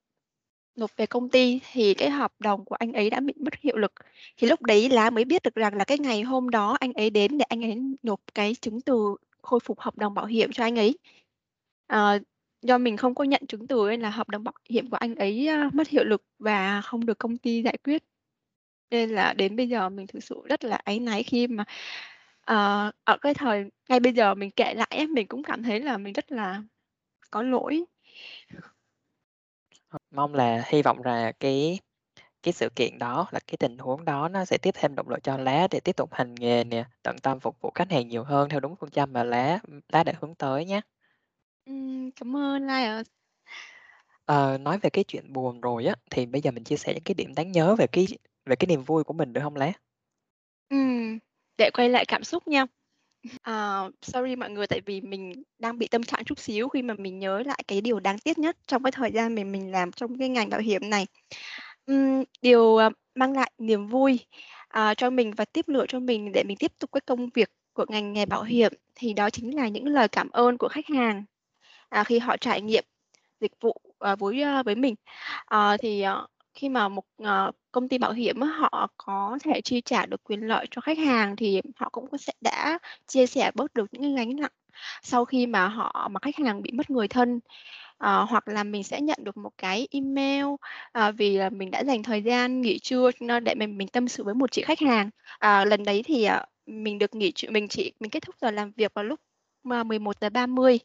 nộp 0.77 0.91
về 0.97 1.07
công 1.07 1.31
ty 1.31 1.61
thì 1.73 1.95
cái 1.95 2.11
hợp 2.11 2.33
đồng 2.39 2.65
của 2.65 2.75
anh 2.75 2.93
ấy 2.93 3.11
đã 3.11 3.21
bị 3.21 3.35
mất 3.37 3.55
hiệu 3.61 3.77
lực. 3.77 3.93
Thì 4.37 4.49
lúc 4.49 4.63
đấy 4.63 4.89
lá 4.91 5.11
mới 5.11 5.25
biết 5.25 5.43
được 5.43 5.55
rằng 5.55 5.75
là 5.77 5.85
cái 5.85 5.99
ngày 5.99 6.23
hôm 6.23 6.51
đó 6.51 6.77
anh 6.81 6.93
ấy 6.93 7.11
đến 7.11 7.39
để 7.39 7.45
anh 7.49 7.65
ấy 7.65 7.77
nộp 8.03 8.21
cái 8.35 8.55
chứng 8.61 8.81
từ 8.81 9.17
khôi 9.43 9.61
phục 9.61 9.81
hợp 9.81 9.99
đồng 9.99 10.15
bảo 10.15 10.27
hiểm 10.27 10.53
cho 10.53 10.63
anh 10.65 10.79
ấy. 10.79 10.99
à, 11.87 12.19
do 12.63 12.79
mình 12.79 12.97
không 12.97 13.15
có 13.15 13.25
nhận 13.25 13.47
chứng 13.49 13.67
từ 13.67 13.87
nên 13.91 14.01
là 14.01 14.11
hợp 14.11 14.29
đồng 14.29 14.45
bảo 14.45 14.55
hiểm 14.71 14.91
của 14.91 14.97
anh 14.97 15.15
ấy, 15.17 15.47
à, 15.49 15.71
mất 15.73 15.89
hiệu 15.89 16.05
lực 16.05 16.23
và 16.39 16.81
không 16.83 17.07
được 17.07 17.19
công 17.19 17.39
ty 17.39 17.63
giải 17.63 17.77
quyết. 17.85 18.05
Nên 18.91 19.11
là 19.11 19.33
đến 19.35 19.57
bây 19.57 19.69
giờ 19.69 19.89
mình 19.89 20.07
thực 20.07 20.25
sự 20.25 20.43
rất 20.49 20.65
là 20.65 20.77
áy 20.85 20.99
náy 21.01 21.23
khi 21.23 21.47
mà, 21.47 21.65
ờ, 22.43 22.93
ở 23.05 23.19
cái 23.23 23.35
thời 23.35 23.65
ngay 23.89 24.01
bây 24.01 24.13
giờ 24.13 24.35
mình 24.35 24.51
kể 24.51 24.75
lại 24.75 25.07
mình 25.07 25.27
cũng 25.29 25.43
cảm 25.43 25.63
thấy 25.63 25.81
là 25.81 25.99
mình 25.99 26.13
rất 26.13 26.33
là 26.33 26.63
có 27.31 27.43
lỗi. 27.43 27.85
Mong 30.11 30.35
là 30.35 30.63
hy 30.67 30.83
vọng 30.83 31.03
là 31.05 31.33
cái 31.41 31.81
cái 32.43 32.53
sự 32.55 32.69
kiện 32.77 32.99
đó, 32.99 33.27
là 33.33 33.41
cái 33.49 33.57
tình 33.61 33.79
huống 33.79 34.05
đó 34.05 34.29
nó 34.29 34.45
sẽ 34.45 34.59
tiếp 34.59 34.71
thêm 34.75 34.95
động 34.95 35.09
lực 35.09 35.25
cho 35.25 35.37
lá 35.39 35.69
để 35.71 35.81
tiếp 35.81 35.97
tục 35.97 36.11
hành 36.15 36.35
nghề 36.35 36.65
nè, 36.65 36.85
tận 37.03 37.17
tâm 37.23 37.41
phục 37.41 37.57
vụ 37.61 37.73
khách 37.75 37.91
hàng 37.93 38.09
nhiều 38.09 38.25
hơn 38.25 38.49
theo 38.49 38.61
đúng 38.61 38.77
phương 38.77 38.91
châm 38.91 39.13
mà 39.13 39.25
lá 39.25 39.61
lá 39.89 40.05
đã 40.05 40.13
hướng 40.21 40.35
tới. 40.35 40.67
Ừm, 41.65 42.11
cảm 42.17 42.37
ơn 42.37 42.67
Lai 42.67 42.85
ạ. 42.85 43.03
Ờ, 44.25 44.59
nói 44.59 44.79
về 44.79 44.91
cái 44.91 45.05
chuyện 45.05 45.33
buồn 45.33 45.61
rồi 45.61 45.85
á, 45.87 45.95
thì 46.11 46.27
bây 46.27 46.41
giờ 46.43 46.51
mình 46.51 46.65
chia 46.65 46.77
sẻ 46.77 46.95
những 46.95 47.03
cái 47.05 47.15
điểm 47.15 47.35
đáng 47.35 47.53
nhớ 47.53 47.75
về 47.79 47.87
cái 47.87 48.07
về 48.47 48.57
cái 48.57 48.67
niềm 48.67 48.83
vui 48.83 49.05
của 49.05 49.13
mình 49.13 49.33
được 49.33 49.41
hông 49.41 49.57
lá? 49.57 49.73
Ừm, 50.69 51.19
để 51.59 51.71
quay 51.75 51.89
lại 51.89 52.05
cảm 52.09 52.25
xúc 52.25 52.49
nha. 52.49 52.67
Ờ, 53.43 53.91
sorry 54.03 54.37
mọi 54.37 54.51
người 54.51 54.67
tại 54.67 54.81
vì 54.87 55.01
mình 55.01 55.43
đang 55.59 55.79
bị 55.79 55.89
tâm 55.89 56.03
trạng 56.03 56.25
chút 56.25 56.39
xíu 56.39 56.69
khi 56.69 56.83
mà 56.83 56.95
mình 56.99 57.19
nhớ 57.19 57.43
lại 57.47 57.63
cái 57.69 57.81
điều 57.81 58.01
đáng 58.01 58.19
tiếc 58.19 58.39
nhất 58.39 58.57
trong 58.67 58.83
cái 58.83 58.93
thời 58.93 59.13
gian 59.13 59.35
mình 59.35 59.53
mình 59.53 59.71
làm 59.71 59.93
trong 59.93 60.19
cái 60.19 60.29
ngành 60.29 60.49
bảo 60.51 60.61
hiểm 60.61 60.91
này. 60.91 61.07
Ừm, 61.87 62.25
điều, 62.43 62.77
ờ, 62.77 62.91
mang 63.15 63.33
lại 63.33 63.51
niềm 63.59 63.87
vui, 63.89 64.19
à, 64.69 64.95
cho 64.95 65.11
mình 65.11 65.31
và 65.37 65.45
tiếp 65.45 65.69
lửa 65.69 65.85
cho 65.89 66.01
mình 66.01 66.33
để 66.33 66.45
mình 66.45 66.57
tiếp 66.61 66.73
tục 66.79 66.91
cái 66.93 67.01
công 67.07 67.29
việc 67.35 67.51
của 67.73 67.85
ngành 67.89 68.13
nghề 68.13 68.27
bảo 68.27 68.43
hiểm 68.43 68.73
thì 68.95 69.13
đó 69.15 69.31
chính 69.31 69.57
là 69.57 69.69
những 69.69 69.87
lời 69.87 70.09
cảm 70.09 70.31
ơn 70.31 70.59
của 70.59 70.69
khách 70.69 70.87
hàng, 70.95 71.25
à, 71.89 72.05
khi 72.05 72.19
họ 72.19 72.37
trải 72.37 72.61
nghiệm 72.63 72.85
dịch 73.41 73.53
vụ, 73.61 73.73
à, 74.01 74.11
ờ, 74.11 74.17
với, 74.17 74.43
a, 74.43 74.63
với 74.63 74.75
mình. 74.75 74.95
Ờ, 75.47 75.77
thì, 75.83 76.03
ờ, 76.03 76.27
khi 76.55 76.69
mà 76.69 76.89
một, 76.89 77.05
uh, 77.23 77.55
công 77.73 77.89
ty 77.89 77.99
bảo 77.99 78.13
hiểm 78.13 78.41
họ 78.43 78.89
có 78.97 79.39
thể 79.45 79.61
chi 79.61 79.81
trả 79.85 80.07
được 80.07 80.25
quyền 80.25 80.41
lợi 80.49 80.67
cho 80.71 80.81
khách 80.81 80.99
hàng 80.99 81.37
thì 81.37 81.61
họ 81.77 81.89
cũng 81.93 82.07
có 82.11 82.19
sẽ 82.19 82.33
đã 82.41 82.79
chia 83.07 83.27
sẻ 83.27 83.51
bớt 83.55 83.75
được 83.75 83.87
những 83.93 84.03
cái 84.03 84.13
gánh 84.27 84.37
nặng 84.37 84.51
sau 85.03 85.25
khi 85.25 85.47
mà 85.47 85.69
họ 85.69 86.09
mà 86.13 86.21
khách 86.23 86.37
hàng 86.37 86.63
bị 86.63 86.73
mất 86.73 86.91
người 86.91 87.09
thân. 87.09 87.37
uh, 87.37 88.29
hoặc 88.31 88.49
là 88.49 88.65
mình 88.65 88.85
sẽ 88.85 89.01
nhận 89.01 89.19
được 89.25 89.37
một 89.37 89.51
cái 89.59 89.89
email, 89.91 90.45
uh, 90.47 91.15
vì 91.19 91.37
là 91.37 91.51
mình 91.51 91.71
đã 91.71 91.85
dành 91.85 92.03
thời 92.03 92.23
gian 92.23 92.61
nghỉ 92.61 92.79
trưa 92.79 93.11
để 93.45 93.55
mình 93.55 93.79
mình 93.79 93.89
tâm 93.89 94.09
sự 94.09 94.25
với 94.25 94.35
một 94.35 94.53
chị 94.53 94.63
khách 94.63 94.81
hàng. 94.81 95.11
uh, 95.35 95.67
lần 95.69 95.85
đấy 95.85 96.03
thì, 96.07 96.29
uh, 96.29 96.33
mình 96.67 96.99
được 96.99 97.15
nghỉ 97.15 97.33
mình 97.51 97.69
chỉ 97.69 97.93
mình 98.01 98.11
kết 98.11 98.23
thúc 98.23 98.35
giờ 98.41 98.51
làm 98.51 98.73
việc 98.73 98.95
vào 98.95 99.05
lúc, 99.05 99.21
11 99.65 100.17
giờ 100.21 100.31
30 100.31 100.79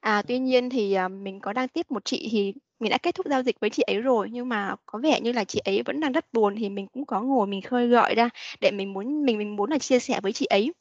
À, 0.00 0.22
tuy 0.28 0.38
nhiên 0.38 0.70
thì, 0.70 0.92
à, 0.94 1.08
mình 1.08 1.40
có 1.40 1.52
đang 1.52 1.68
tiếp 1.68 1.90
một 1.90 2.04
chị 2.04 2.28
thì 2.32 2.52
mình 2.80 2.90
đã 2.90 2.98
kết 2.98 3.14
thúc 3.14 3.26
giao 3.30 3.42
dịch 3.42 3.60
với 3.60 3.70
chị 3.70 3.82
ấy 3.82 3.96
rồi, 4.00 4.28
nhưng 4.32 4.48
mà 4.48 4.74
có 4.86 4.98
vẻ 4.98 5.20
như 5.20 5.32
là 5.32 5.44
chị 5.44 5.60
ấy 5.64 5.82
vẫn 5.82 6.00
đang 6.00 6.12
rất 6.12 6.24
buồn 6.32 6.54
thì 6.58 6.68
mình 6.68 6.86
cũng 6.86 7.06
có 7.06 7.20
ngồi 7.20 7.46
mình 7.46 7.62
khơi 7.62 7.88
gợi 7.88 8.14
ra 8.14 8.28
để 8.60 8.70
mình 8.70 8.92
muốn 8.92 9.24
mình 9.24 9.38
mình 9.38 9.56
muốn 9.56 9.70
là 9.70 9.78
chia 9.78 9.98
sẻ 9.98 10.20
với 10.22 10.32
chị 10.32 10.46
ấy. 10.46 10.72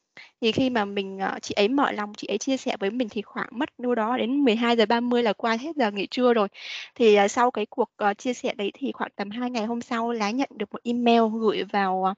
Thì 0.41 0.51
khi 0.51 0.69
mà 0.69 0.85
mình, 0.85 1.19
à, 1.19 1.39
chị 1.41 1.53
ấy 1.53 1.67
mở 1.67 1.91
lòng 1.91 2.13
chị 2.17 2.27
ấy 2.27 2.37
chia 2.37 2.57
sẻ 2.57 2.77
với 2.79 2.91
mình 2.91 3.09
thì 3.09 3.21
khoảng 3.21 3.47
mất 3.51 3.69
đâu 3.79 3.95
đó 3.95 4.17
đến 4.17 4.43
12:30 4.45 5.23
là 5.23 5.33
qua 5.33 5.57
hết 5.57 5.75
giờ 5.75 5.91
nghỉ 5.91 6.07
trưa 6.07 6.33
rồi. 6.33 6.47
Thì, 6.95 7.15
à, 7.15 7.27
sau 7.27 7.51
cái 7.51 7.65
cuộc, 7.65 7.89
chia 8.17 8.33
sẻ 8.33 8.53
đấy 8.57 8.71
thì 8.73 8.91
khoảng 8.91 9.11
tầm 9.15 9.29
2 9.29 9.49
ngày 9.51 9.65
hôm 9.65 9.81
sau 9.81 10.11
lá 10.11 10.31
nhận 10.31 10.49
được 10.55 10.69
một 10.73 10.79
email 10.83 11.21
gửi 11.41 11.63
vào, 11.63 12.13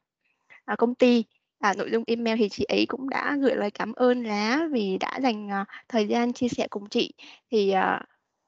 công 0.78 0.96
ty. 0.96 1.24
À, 1.62 1.74
nội 1.78 1.90
dung 1.92 2.04
email 2.08 2.38
thì 2.40 2.50
chị 2.50 2.64
ấy 2.64 2.86
cũng 2.90 3.10
đã 3.10 3.38
gửi 3.42 3.56
lời 3.56 3.72
cảm 3.72 3.94
ơn 3.94 4.24
lá 4.24 4.60
vì 4.72 4.98
đã 4.98 5.20
dành, 5.24 5.50
ờ, 5.50 5.66
thời 5.90 6.08
gian 6.08 6.34
chia 6.34 6.48
sẻ 6.48 6.68
cùng 6.70 6.90
chị. 6.90 7.14
Thì, 7.52 7.72
ờ, 7.72 8.00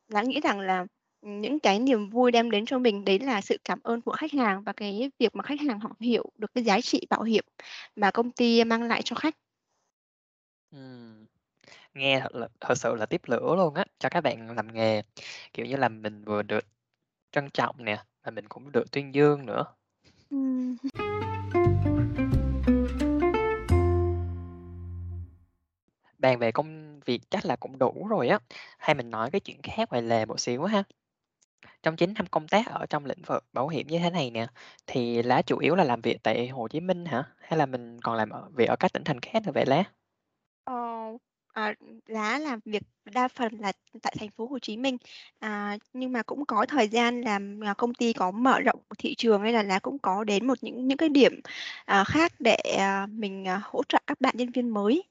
lá 0.09 0.21
nghĩ 0.23 0.39
rằng 0.43 0.59
là, 0.59 0.85
ừm, 1.21 1.41
những 1.41 1.59
cái 1.59 1.79
niềm 1.79 2.09
vui 2.09 2.31
đem 2.31 2.51
đến 2.51 2.65
cho 2.65 2.79
mình 2.79 3.05
đấy 3.05 3.19
là 3.19 3.41
sự 3.41 3.57
cảm 3.65 3.79
ơn 3.83 4.01
của 4.01 4.11
khách 4.13 4.33
hàng 4.33 4.63
và 4.63 4.73
cái 4.73 5.11
việc 5.19 5.35
mà 5.35 5.43
khách 5.43 5.61
hàng 5.61 5.79
họ 5.79 5.91
hiểu 6.01 6.25
được 6.37 6.51
cái 6.55 6.63
giá 6.63 6.81
trị 6.81 7.07
bảo 7.09 7.23
hiểm 7.23 7.43
mà 7.95 8.11
công 8.11 8.31
ty 8.31 8.63
mang 8.63 8.83
lại 8.83 9.01
cho 9.05 9.15
khách. 9.15 9.35
Ừm, 10.71 11.25
nghe 11.95 12.19
thật 12.21 12.35
là 12.35 12.47
thật 12.61 12.75
sự 12.77 12.95
là 12.95 13.05
tiếp 13.05 13.21
lửa 13.27 13.55
luôn 13.57 13.73
á 13.75 13.85
cho 13.99 14.09
các 14.09 14.21
bạn 14.21 14.55
làm 14.55 14.67
nghề, 14.73 15.03
kiểu 15.53 15.65
như 15.65 15.75
là, 15.77 15.89
mình 15.89 16.25
vừa 16.25 16.43
được 16.43 16.65
trân 17.31 17.49
trọng 17.51 17.85
nè, 17.85 18.03
và 18.23 18.31
mình 18.31 18.47
cũng 18.49 18.71
được 18.73 18.91
tuyên 18.91 19.15
dương 19.15 19.47
nữa. 19.47 19.65
Ừm. 20.31 20.77
Bàn 26.23 26.39
về 26.39 26.51
công 26.51 26.99
việc 27.05 27.21
chắc 27.29 27.45
là 27.45 27.55
cũng 27.55 27.79
đủ 27.79 28.07
rồi 28.09 28.27
á, 28.29 28.39
hay 28.79 28.95
mình 28.95 29.11
nói 29.11 29.31
cái 29.31 29.41
chuyện 29.41 29.61
khác 29.63 29.89
ngoài 29.91 30.01
lề 30.01 30.25
một 30.25 30.39
xíu 30.39 30.63
ha? 30.65 30.83
Trong 31.83 31.95
9 31.95 32.13
năm 32.13 32.25
công 32.31 32.47
tác 32.47 32.67
ở 32.67 32.85
trong 32.89 33.05
lĩnh 33.05 33.21
vực 33.27 33.45
bảo 33.53 33.67
hiểm 33.67 33.87
như 33.87 33.99
thế 33.99 34.09
này 34.09 34.31
nè, 34.31 34.47
thì 34.87 35.23
Lá 35.23 35.41
chủ 35.41 35.59
yếu 35.59 35.75
là 35.75 35.83
làm 35.83 36.01
việc 36.01 36.17
tại 36.23 36.47
Hồ 36.49 36.67
Chí 36.67 36.79
Minh 36.79 37.05
hả? 37.05 37.23
Hay 37.39 37.59
là 37.59 37.65
mình 37.65 38.01
còn 38.01 38.15
làm 38.15 38.29
ở 38.29 38.49
việc 38.55 38.69
ở 38.69 38.75
các 38.79 38.93
tỉnh 38.93 39.03
thành 39.03 39.19
khác 39.19 39.43
nữa 39.45 39.51
vậy 39.55 39.65
Lá? 39.65 39.83
Ờ, 40.65 40.73
à, 41.53 41.73
Lá 42.07 42.39
làm 42.39 42.59
việc 42.65 42.83
đa 43.05 43.27
phần 43.27 43.53
là 43.59 43.71
tại 44.01 44.15
thành 44.19 44.29
phố 44.37 44.47
Hồ 44.47 44.59
Chí 44.59 44.77
Minh, 44.77 44.97
à, 45.39 45.77
nhưng 45.93 46.11
mà 46.11 46.23
cũng 46.23 46.45
có 46.45 46.65
thời 46.69 46.87
gian 46.87 47.21
làm 47.21 47.59
à, 47.63 47.73
công 47.77 47.93
ty 47.93 48.13
có 48.13 48.31
mở 48.31 48.59
rộng 48.61 48.79
thị 48.99 49.15
trường 49.17 49.43
nên 49.43 49.53
là 49.53 49.63
Lá 49.63 49.79
cũng 49.79 49.99
có 49.99 50.23
đến 50.23 50.47
một 50.47 50.57
những 50.61 50.87
những 50.87 50.97
cái 50.97 51.09
điểm, 51.09 51.39
à, 51.85 52.03
khác 52.07 52.33
để, 52.39 52.55
à, 52.79 53.07
mình, 53.11 53.47
à, 53.47 53.61
hỗ 53.63 53.83
trợ 53.89 53.97
các 54.07 54.21
bạn 54.21 54.35
nhân 54.37 54.49
viên 54.51 54.69
mới. 54.69 55.03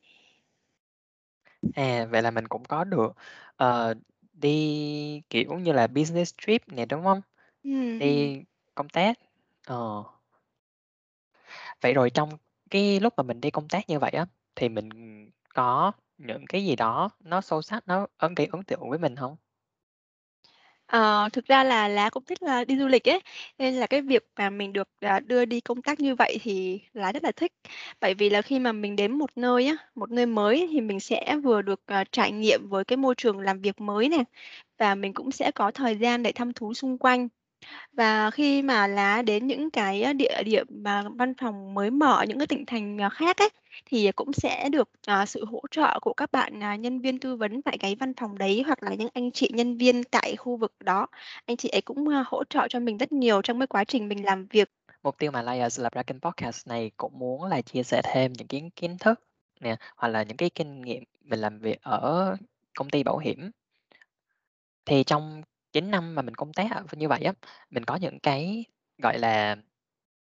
À, 1.70 2.06
vậy 2.10 2.22
là 2.22 2.30
mình 2.30 2.48
cũng 2.48 2.64
có 2.64 2.84
được, 2.84 3.12
ờ, 3.56 3.94
đi, 4.32 5.22
kiểu 5.30 5.54
như 5.58 5.72
là, 5.72 5.86
business 5.86 6.34
trip 6.46 6.62
nè, 6.68 6.86
đúng 6.86 7.02
hông? 7.02 7.20
Ừm. 7.64 7.98
Đi 7.98 8.40
công 8.74 8.88
tác, 8.88 9.18
ờ. 9.66 10.04
Vậy 11.80 11.94
rồi 11.94 12.10
trong 12.10 12.30
cái 12.70 13.00
lúc 13.00 13.12
mà 13.16 13.22
mình 13.22 13.40
đi 13.40 13.50
công 13.50 13.68
tác 13.68 13.88
như 13.88 13.98
vậy 13.98 14.10
á, 14.10 14.26
thì 14.56 14.68
mình 14.68 14.88
có 15.54 15.92
những 16.18 16.44
cái 16.48 16.64
gì 16.64 16.76
đó 16.76 17.10
nó 17.20 17.40
sâu 17.40 17.62
sắc, 17.62 17.82
nó 17.88 18.06
ấn 18.16 18.34
gây 18.34 18.46
ấn 18.52 18.62
tượng 18.62 18.90
với 18.90 18.98
mình 18.98 19.16
hông? 19.16 19.36
Ờ, 20.92 21.28
thực 21.32 21.44
ra 21.46 21.64
là 21.64 21.88
Lá 21.88 22.10
cũng 22.10 22.24
thích 22.24 22.42
là 22.42 22.64
đi 22.64 22.76
du 22.78 22.86
lịch 22.88 23.08
ấy, 23.08 23.20
nên 23.58 23.74
là 23.74 23.86
cái 23.86 24.00
việc 24.02 24.22
mà 24.38 24.50
mình 24.50 24.72
được, 24.72 24.88
à, 25.00 25.20
đưa 25.20 25.44
đi 25.44 25.60
công 25.60 25.82
tác 25.82 26.00
như 26.00 26.14
vậy 26.14 26.38
thì 26.42 26.80
Lá 26.92 27.12
rất 27.12 27.24
là 27.24 27.32
thích. 27.32 27.52
Bởi 28.00 28.14
vì 28.14 28.30
là 28.30 28.42
khi 28.42 28.58
mà 28.58 28.72
mình 28.72 28.96
đến 28.96 29.12
một 29.18 29.30
nơi 29.36 29.66
á, 29.66 29.76
một 29.94 30.10
nơi 30.10 30.26
mới 30.26 30.68
thì 30.72 30.80
mình 30.80 31.00
sẽ 31.00 31.36
vừa 31.44 31.62
được, 31.62 31.80
ờ, 31.86 32.04
trải 32.12 32.32
nghiệm 32.32 32.68
với 32.68 32.84
cái 32.84 32.96
môi 32.96 33.14
trường 33.14 33.40
làm 33.40 33.60
việc 33.60 33.80
mới 33.80 34.08
nè, 34.08 34.16
và 34.78 34.94
mình 34.94 35.14
cũng 35.14 35.30
sẽ 35.32 35.50
có 35.50 35.70
thời 35.70 35.96
gian 35.96 36.22
để 36.22 36.32
thăm 36.32 36.52
thú 36.52 36.74
xung 36.74 36.98
quanh. 36.98 37.28
Và 37.92 38.30
khi 38.30 38.62
mà 38.62 38.86
Lá 38.86 39.22
đến 39.22 39.46
những 39.46 39.70
cái, 39.70 40.02
a, 40.02 40.12
địa 40.12 40.42
điểm 40.44 40.66
mà 40.70 41.04
văn 41.18 41.34
phòng 41.40 41.74
mới 41.74 41.90
mở 41.90 42.24
những 42.28 42.38
cái 42.38 42.46
tỉnh 42.46 42.66
thành, 42.66 43.02
à, 43.02 43.08
khác 43.08 43.36
ấy, 43.38 43.48
thì 43.86 44.12
cũng 44.12 44.32
sẽ 44.32 44.68
được, 44.68 44.90
ờ, 45.06 45.24
sự 45.26 45.44
hỗ 45.44 45.62
trợ 45.70 45.98
của 46.02 46.12
các 46.14 46.32
bạn, 46.32 46.62
à, 46.62 46.76
nhân 46.76 47.00
viên 47.00 47.18
tư 47.18 47.36
vấn 47.36 47.62
tại 47.62 47.78
cái 47.78 47.94
văn 47.94 48.12
phòng 48.20 48.38
đấy, 48.38 48.62
hoặc 48.66 48.82
là 48.82 48.94
những 48.94 49.08
anh 49.14 49.30
chị 49.32 49.50
nhân 49.54 49.76
viên 49.76 50.04
tại 50.04 50.36
khu 50.36 50.56
vực 50.56 50.72
đó. 50.80 51.06
Anh 51.46 51.56
chị 51.56 51.68
ấy 51.68 51.80
cũng, 51.82 52.08
a, 52.08 52.24
hỗ 52.26 52.44
trợ 52.44 52.66
cho 52.70 52.80
mình 52.80 52.98
rất 52.98 53.12
nhiều 53.12 53.42
trong 53.42 53.60
cái 53.60 53.66
quá 53.66 53.84
trình 53.84 54.08
mình 54.08 54.24
làm 54.24 54.46
việc. 54.46 54.70
Mục 55.02 55.18
tiêu 55.18 55.30
mà 55.30 55.42
Layers 55.42 55.80
lập 55.80 55.92
ra 55.94 56.02
kênh 56.02 56.20
podcast 56.20 56.68
này 56.68 56.90
cũng 56.96 57.18
muốn 57.18 57.44
là 57.44 57.60
chia 57.62 57.82
sẻ 57.82 58.00
thêm 58.04 58.32
những 58.32 58.48
kiến 58.48 58.70
kiến 58.70 58.98
thức 58.98 59.20
nè, 59.60 59.76
hoặc 59.96 60.08
là 60.08 60.22
những 60.22 60.36
cái 60.36 60.50
kinh 60.50 60.80
nghiệm 60.82 61.04
mình 61.20 61.40
làm 61.40 61.58
việc 61.58 61.82
ở 61.82 62.36
công 62.78 62.90
ty 62.90 63.02
bảo 63.02 63.18
hiểm. 63.18 63.50
Thì 64.86 65.04
trong 65.04 65.42
9 65.72 65.90
năm 65.90 66.14
mà 66.14 66.22
mình 66.22 66.34
công 66.34 66.52
tác 66.52 66.68
như 66.96 67.08
vậy 67.08 67.20
á, 67.22 67.32
mình 67.70 67.84
có 67.84 67.96
những 67.96 68.18
cái, 68.20 68.64
gọi 68.98 69.18
là, 69.18 69.56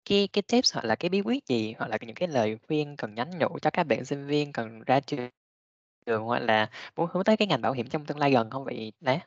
cái 0.06 0.28
cái 0.34 0.42
tips 0.42 0.74
hoặc 0.74 0.86
là 0.86 0.96
cái 0.96 1.10
bí 1.10 1.22
quyết 1.22 1.48
gì, 1.48 1.74
hoặc 1.78 1.88
là 1.88 1.98
những 2.02 2.16
cái 2.16 2.28
lời 2.28 2.58
khuyên 2.68 2.96
cần 2.98 3.16
nhắn 3.16 3.30
nhủ 3.40 3.60
cho 3.62 3.70
các 3.74 3.84
bạn 3.84 4.06
sinh 4.06 4.28
viên 4.28 4.52
cần 4.54 4.82
ra 4.82 5.00
trường 5.00 5.30
trường 6.06 6.24
hoặc 6.24 6.40
là 6.40 6.70
muốn 6.98 7.10
hướng 7.14 7.24
tới 7.24 7.38
cái 7.38 7.48
ngành 7.48 7.62
bảo 7.62 7.74
hiểm 7.74 7.88
trong 7.90 8.06
tương 8.06 8.20
lai 8.20 8.32
gần 8.32 8.50
hông 8.52 8.66
vậy 8.66 8.94
Lá? 9.02 9.20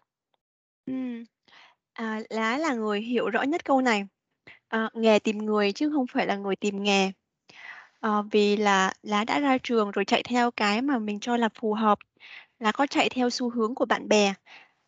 Ừm. 0.87 1.25
À, 1.93 2.21
Lá 2.31 2.59
là 2.59 2.75
người 2.75 3.01
hiểu 3.01 3.31
rõ 3.31 3.43
nhất 3.43 3.65
câu 3.65 3.81
này. 3.81 4.05
Ờ, 4.69 4.89
nghề 4.95 5.19
tìm 5.19 5.39
người 5.39 5.73
chứ 5.73 5.91
không 5.95 6.07
phải 6.13 6.27
là 6.27 6.37
người 6.37 6.57
tìm 6.57 6.83
nghề. 6.83 7.13
Ờ, 8.01 8.23
vì 8.33 8.57
là 8.57 8.95
Lá 9.03 9.25
đã 9.25 9.41
ra 9.41 9.59
trường 9.63 9.91
rồi 9.91 10.05
chạy 10.05 10.23
theo 10.23 10.51
cái 10.51 10.83
mà 10.83 10.99
mình 10.99 11.21
cho 11.21 11.37
là 11.37 11.49
phù 11.61 11.75
hợp, 11.75 11.99
Lá 12.61 12.73
có 12.73 12.87
chạy 12.87 13.09
theo 13.11 13.31
xu 13.31 13.51
hướng 13.51 13.75
của 13.75 13.85
bạn 13.87 14.09
bè, 14.09 14.35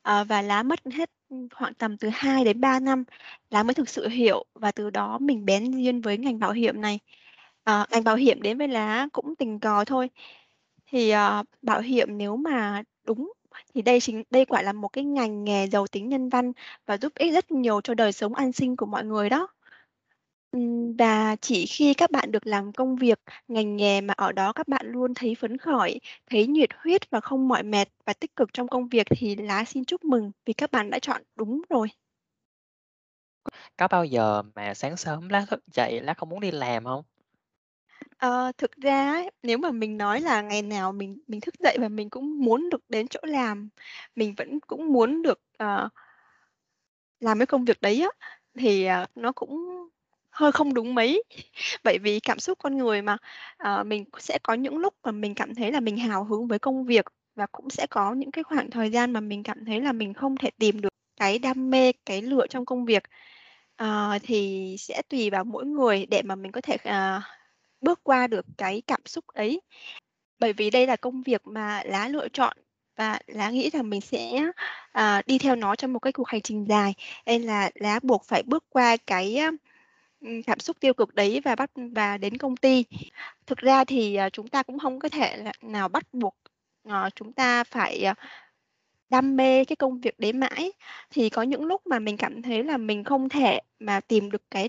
ờ, 0.03 0.25
và 0.25 0.43
Lá 0.43 0.63
mất 0.63 0.81
hết, 0.95 1.11
khoảng 1.55 1.75
tầm 1.75 1.97
từ 1.99 2.09
2 2.13 2.45
đến 2.45 2.61
3 2.61 2.81
năm, 2.81 3.05
là 3.51 3.63
mới 3.63 3.75
thực 3.75 3.89
sự 3.89 4.09
hiểu 4.09 4.45
và 4.55 4.73
từ 4.73 4.91
đó 4.91 5.19
mình 5.19 5.45
bén 5.45 5.71
duyên 5.73 6.01
với 6.01 6.19
ngành 6.19 6.39
bảo 6.39 6.53
hiểm 6.53 6.81
này. 6.81 6.99
À, 7.65 7.87
ngành 7.91 8.05
bảo 8.05 8.17
hiểm 8.17 8.43
đến 8.43 8.59
với 8.59 8.69
Lá 8.69 9.09
cũng 9.13 9.37
tình 9.37 9.61
cờ 9.61 9.85
thôi. 9.85 10.11
Thì, 10.87 11.11
à, 11.11 11.43
bảo 11.63 11.81
hiểm 11.81 12.19
nếu 12.19 12.37
mà 12.37 12.83
đúng 13.05 13.33
thì 13.75 13.83
đây 13.83 14.01
chính 14.01 14.23
đây 14.31 14.45
quả 14.45 14.63
là 14.63 14.73
một 14.73 14.89
cái 14.89 15.05
ngành 15.05 15.45
nghề 15.45 15.67
giàu 15.69 15.87
tính 15.87 16.09
nhân 16.09 16.29
văn 16.29 16.53
và 16.87 16.99
giúp 16.99 17.13
ích 17.15 17.33
rất 17.35 17.51
nhiều 17.51 17.81
cho 17.81 17.95
đời 17.95 18.13
sống 18.13 18.35
an 18.35 18.53
sinh 18.53 18.77
của 18.77 18.87
mọi 18.87 19.05
người 19.05 19.31
đó. 19.31 19.49
Ừm, 20.55 20.97
và 20.97 21.37
chỉ 21.41 21.67
khi 21.67 21.95
các 21.95 22.11
bạn 22.11 22.33
được 22.33 22.47
làm 22.47 22.73
công 22.73 22.97
việc, 22.97 23.19
ngành 23.49 23.77
nghề 23.77 24.01
mà 24.01 24.15
ở 24.17 24.33
đó 24.33 24.53
các 24.53 24.69
bạn 24.69 24.87
luôn 24.93 25.15
thấy 25.15 25.35
phấn 25.41 25.59
khởi, 25.59 26.01
thấy 26.31 26.47
nhiệt 26.47 26.69
huyết 26.85 27.11
và 27.11 27.21
không 27.21 27.49
mỏi 27.49 27.63
mệt 27.63 27.89
và 28.07 28.13
tích 28.13 28.37
cực 28.37 28.53
trong 28.53 28.69
công 28.69 28.89
việc 28.89 29.07
thì 29.11 29.37
Lá 29.37 29.65
xin 29.65 29.85
chúc 29.85 30.05
mừng 30.05 30.33
vì 30.47 30.53
các 30.53 30.71
bạn 30.73 30.91
đã 30.91 30.99
chọn 30.99 31.23
đúng 31.37 31.63
rồi. 31.71 31.89
Có 33.77 33.89
bao 33.89 34.05
giờ 34.05 34.43
mà 34.55 34.75
sáng 34.75 34.97
sớm 34.97 35.29
Lá 35.29 35.45
thức 35.49 35.61
dậy, 35.73 36.01
Lá 36.01 36.15
không 36.15 36.29
muốn 36.29 36.41
đi 36.41 36.51
làm 36.51 36.85
hông? 36.85 37.05
Ờ, 38.19 38.53
thực 38.59 38.73
ra 38.77 39.13
ấy, 39.13 39.31
nếu 39.43 39.59
mà 39.59 39.71
mình 39.71 39.99
nói 39.99 40.21
là 40.21 40.41
ngày 40.43 40.63
nào 40.63 40.93
mình 40.93 41.19
mình 41.29 41.41
thức 41.41 41.55
dậy 41.59 41.77
và 41.81 41.89
mình 41.89 42.11
cũng 42.11 42.41
muốn 42.45 42.69
được 42.71 42.81
đến 42.89 43.09
chỗ 43.09 43.21
làm, 43.23 43.69
mình 44.17 44.35
vẫn 44.37 44.61
cũng 44.61 44.93
muốn 44.93 45.23
được, 45.23 45.41
ờ 45.59 45.89
làm 47.21 47.39
cái 47.39 47.47
công 47.47 47.65
việc 47.65 47.81
đấy 47.81 48.01
á, 48.03 48.09
thì, 48.59 48.85
à, 48.85 49.07
nó 49.15 49.33
cũng 49.33 49.89
hơi 50.35 50.53
không 50.53 50.75
đúng 50.75 50.95
mấy. 50.95 51.23
Bởi 51.85 51.99
vì 51.99 52.21
cảm 52.21 52.39
xúc 52.39 52.59
con 52.63 52.79
người 52.79 53.03
mà, 53.03 53.17
ờ, 53.57 53.85
mình 53.85 54.05
sẽ 54.19 54.39
có 54.43 54.55
những 54.55 54.79
lúc 54.79 54.95
mà 55.05 55.13
mình 55.13 55.35
cảm 55.35 55.55
thấy 55.55 55.73
là 55.73 55.81
mình 55.81 55.97
hào 55.99 56.25
hứng 56.25 56.49
với 56.49 56.59
công 56.59 56.85
việc 56.87 57.07
và 57.37 57.47
cũng 57.53 57.71
sẽ 57.71 57.87
có 57.91 58.15
những 58.15 58.31
cái 58.31 58.45
khoảng 58.45 58.71
thời 58.71 58.91
gian 58.91 59.13
mà 59.13 59.21
mình 59.21 59.43
cảm 59.43 59.65
thấy 59.67 59.81
là 59.81 59.93
mình 59.93 60.15
không 60.15 60.37
thể 60.37 60.51
tìm 60.59 60.81
được 60.81 60.89
cái 61.21 61.39
đam 61.39 61.71
mê, 61.71 61.93
cái 62.07 62.23
lửa 62.23 62.47
trong 62.51 62.65
công 62.67 62.85
việc. 62.85 63.03
Ờ, 63.77 64.19
thì 64.23 64.77
sẽ 64.79 65.03
tùy 65.09 65.31
vào 65.31 65.45
mỗi 65.45 65.67
người 65.67 66.07
để 66.07 66.23
mà 66.23 66.35
mình 66.35 66.53
có 66.53 66.61
thể, 66.61 66.77
ờ, 66.85 67.21
bước 67.81 68.01
qua 68.05 68.27
được 68.27 68.47
cái 68.59 68.83
cảm 68.87 69.01
xúc 69.07 69.27
ấy. 69.29 69.61
Bởi 70.41 70.53
vì 70.53 70.71
đây 70.71 70.87
là 70.87 70.97
công 70.97 71.23
việc 71.23 71.43
mà 71.47 71.83
Lá 71.87 72.09
lựa 72.09 72.29
chọn 72.29 72.57
và 72.97 73.19
Lá 73.27 73.51
nghĩ 73.51 73.71
rằng 73.71 73.91
mình 73.91 74.01
sẽ, 74.01 74.33
à, 74.93 75.23
đi 75.27 75.39
theo 75.39 75.57
nó 75.57 75.77
trong 75.77 75.93
một 75.93 75.99
cái 75.99 76.13
cuộc 76.13 76.29
hành 76.29 76.41
trình 76.43 76.65
dài, 76.69 76.95
nên 77.27 77.43
là 77.43 77.71
Lá 77.75 78.01
buộc 78.03 78.25
phải 78.25 78.43
bước 78.43 78.65
qua 78.71 78.97
cái, 79.07 79.39
cảm 80.47 80.59
xúc 80.61 80.77
tiêu 80.81 80.95
cực 80.95 81.15
đấy 81.15 81.41
và 81.45 81.55
bắt 81.57 81.71
và 81.95 82.19
đến 82.19 82.37
công 82.39 82.57
ty. 82.57 82.85
Thực 83.47 83.59
ra 83.59 83.85
thì, 83.85 84.15
à, 84.15 84.31
chúng 84.31 84.49
ta 84.49 84.63
cũng 84.63 84.79
không 84.79 84.99
có 84.99 85.09
thể 85.09 85.45
nào 85.63 85.89
bắt 85.89 86.05
buộc, 86.15 86.37
ờ, 86.89 87.11
chúng 87.15 87.33
ta 87.33 87.65
phải, 87.65 88.03
à, 88.05 88.15
đam 89.11 89.37
mê 89.37 89.65
cái 89.65 89.77
công 89.77 90.01
việc 90.01 90.19
đấy 90.21 90.33
mãi. 90.33 90.73
Thì 91.11 91.31
có 91.31 91.43
những 91.43 91.65
lúc 91.65 91.87
mà 91.87 91.99
mình 91.99 92.17
cảm 92.17 92.43
thấy 92.43 92.65
là 92.65 92.77
mình 92.77 93.05
không 93.05 93.29
thể 93.29 93.61
mà 93.79 94.01
tìm 94.01 94.31
được 94.31 94.43
cái 94.51 94.69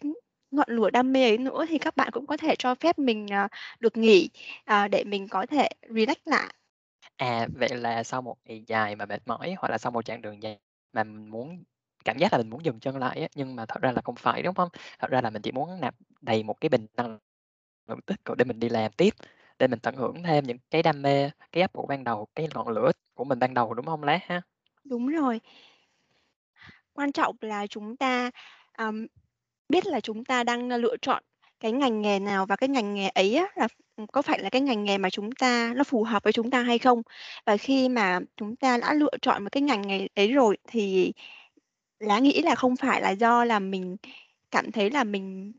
ngọn 0.52 0.70
lửa 0.70 0.90
đam 0.90 1.14
mê 1.14 1.24
ấy 1.30 1.38
nữa 1.38 1.66
thì 1.70 1.78
các 1.78 1.98
bạn 1.98 2.10
cũng 2.12 2.28
có 2.28 2.38
thể 2.38 2.56
cho 2.60 2.76
phép 2.76 3.00
mình, 3.00 3.28
à, 3.32 3.48
được 3.80 3.98
nghỉ, 3.98 4.30
để 4.92 5.04
mình 5.04 5.28
có 5.28 5.46
thể 5.46 5.70
relax 5.90 6.18
lại. 6.26 6.54
À, 7.18 7.48
vậy 7.54 7.70
là 7.76 8.04
sau 8.04 8.22
một 8.22 8.38
ngày 8.46 8.64
dài 8.68 8.96
mà 8.96 9.06
mệt 9.06 9.22
mỏi 9.28 9.56
hoặc 9.60 9.70
là 9.70 9.78
sau 9.78 9.92
một 9.92 10.06
chặng 10.06 10.22
đường 10.22 10.44
dài 10.44 10.60
mà 10.94 11.04
mình 11.04 11.30
muốn 11.32 11.64
cảm 12.06 12.18
giác 12.18 12.34
là 12.34 12.38
mình 12.38 12.50
muốn 12.50 12.66
dừng 12.66 12.80
chân 12.80 12.98
lại 12.98 13.22
á, 13.22 13.28
nhưng 13.36 13.56
mà 13.56 13.66
thật 13.66 13.82
ra 13.82 13.92
là 13.92 14.02
không 14.06 14.16
phải, 14.16 14.44
đúng 14.44 14.56
không? 14.56 14.70
Thật 15.00 15.12
ra 15.12 15.22
là 15.22 15.30
mình 15.30 15.42
chỉ 15.42 15.52
muốn 15.52 15.82
nạp 15.82 15.96
đầy 16.22 16.44
một 16.44 16.62
cái 16.62 16.70
bình 16.70 16.88
năng 16.98 17.20
lượng 17.90 18.02
tích 18.08 18.26
cực 18.26 18.38
để 18.38 18.46
mình 18.46 18.60
đi 18.60 18.70
làm 18.70 18.92
tiếp, 18.94 19.16
để 19.60 19.68
mình 19.68 19.80
tận 19.80 19.96
hưởng 19.96 20.24
thêm 20.24 20.44
những 20.46 20.58
cái 20.72 20.84
đam 20.84 21.02
mê, 21.02 21.32
cái 21.52 21.62
ấp 21.64 21.74
ủ 21.74 21.86
ban 21.88 22.04
đầu, 22.04 22.28
cái 22.36 22.48
ngọn 22.56 22.70
lửa 22.70 22.92
của 23.16 23.24
mình 23.26 23.40
ban 23.40 23.54
đầu, 23.54 23.74
đúng 23.74 23.86
không 23.86 24.04
Lá 24.04 24.20
ha? 24.24 24.42
Đúng 24.84 25.08
rồi. 25.08 25.40
Quan 26.94 27.12
trọng 27.12 27.36
là 27.42 27.68
chúng 27.68 27.98
ta, 27.98 28.32
um, 28.78 29.06
biết 29.70 29.86
là 29.88 30.00
chúng 30.00 30.26
ta 30.26 30.44
đang, 30.44 30.70
lựa 30.70 30.98
chọn 31.02 31.24
cái 31.60 31.72
ngành 31.72 32.02
nghề 32.02 32.20
nào 32.20 32.46
và 32.46 32.56
cái 32.56 32.70
ngành 32.70 32.94
nghề 32.96 33.10
ấy 33.10 33.36
á 33.36 33.46
là, 33.56 33.68
có 34.12 34.22
phải 34.22 34.40
là 34.40 34.50
cái 34.50 34.62
ngành 34.62 34.84
nghề 34.84 34.98
mà 34.98 35.10
chúng 35.10 35.32
ta 35.32 35.74
nó 35.76 35.84
phù 35.84 36.04
hợp 36.04 36.24
với 36.24 36.34
chúng 36.34 36.52
ta 36.52 36.62
hay 36.62 36.80
không. 36.80 37.02
Và 37.46 37.58
khi 37.58 37.90
mà 37.90 38.20
chúng 38.38 38.56
ta 38.56 38.78
đã 38.78 38.94
lựa 38.94 39.12
chọn 39.22 39.44
một 39.44 39.50
cái 39.52 39.62
ngành 39.64 39.82
nghề 39.88 40.08
ấy 40.16 40.32
rồi 40.34 40.58
thì 40.68 41.14
Lá 42.00 42.20
nghĩ 42.20 42.42
là 42.42 42.56
không 42.56 42.76
phải 42.76 43.02
là 43.02 43.10
do 43.12 43.44
là 43.46 43.60
mình 43.60 43.98
cảm 44.52 44.72
thấy 44.72 44.90
là 44.92 45.04
mình 45.04 45.54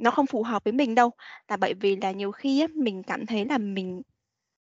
nó 0.00 0.10
không 0.10 0.26
phù 0.26 0.42
hợp 0.42 0.64
với 0.64 0.72
mình 0.72 0.94
đâu, 0.94 1.10
là 1.48 1.56
bởi 1.56 1.74
vì 1.74 1.96
là 1.96 2.10
nhiều 2.12 2.32
khi 2.32 2.60
á, 2.60 2.66
mình 2.74 3.02
cảm 3.02 3.26
thấy 3.26 3.44
là 3.44 3.58
mình 3.58 4.02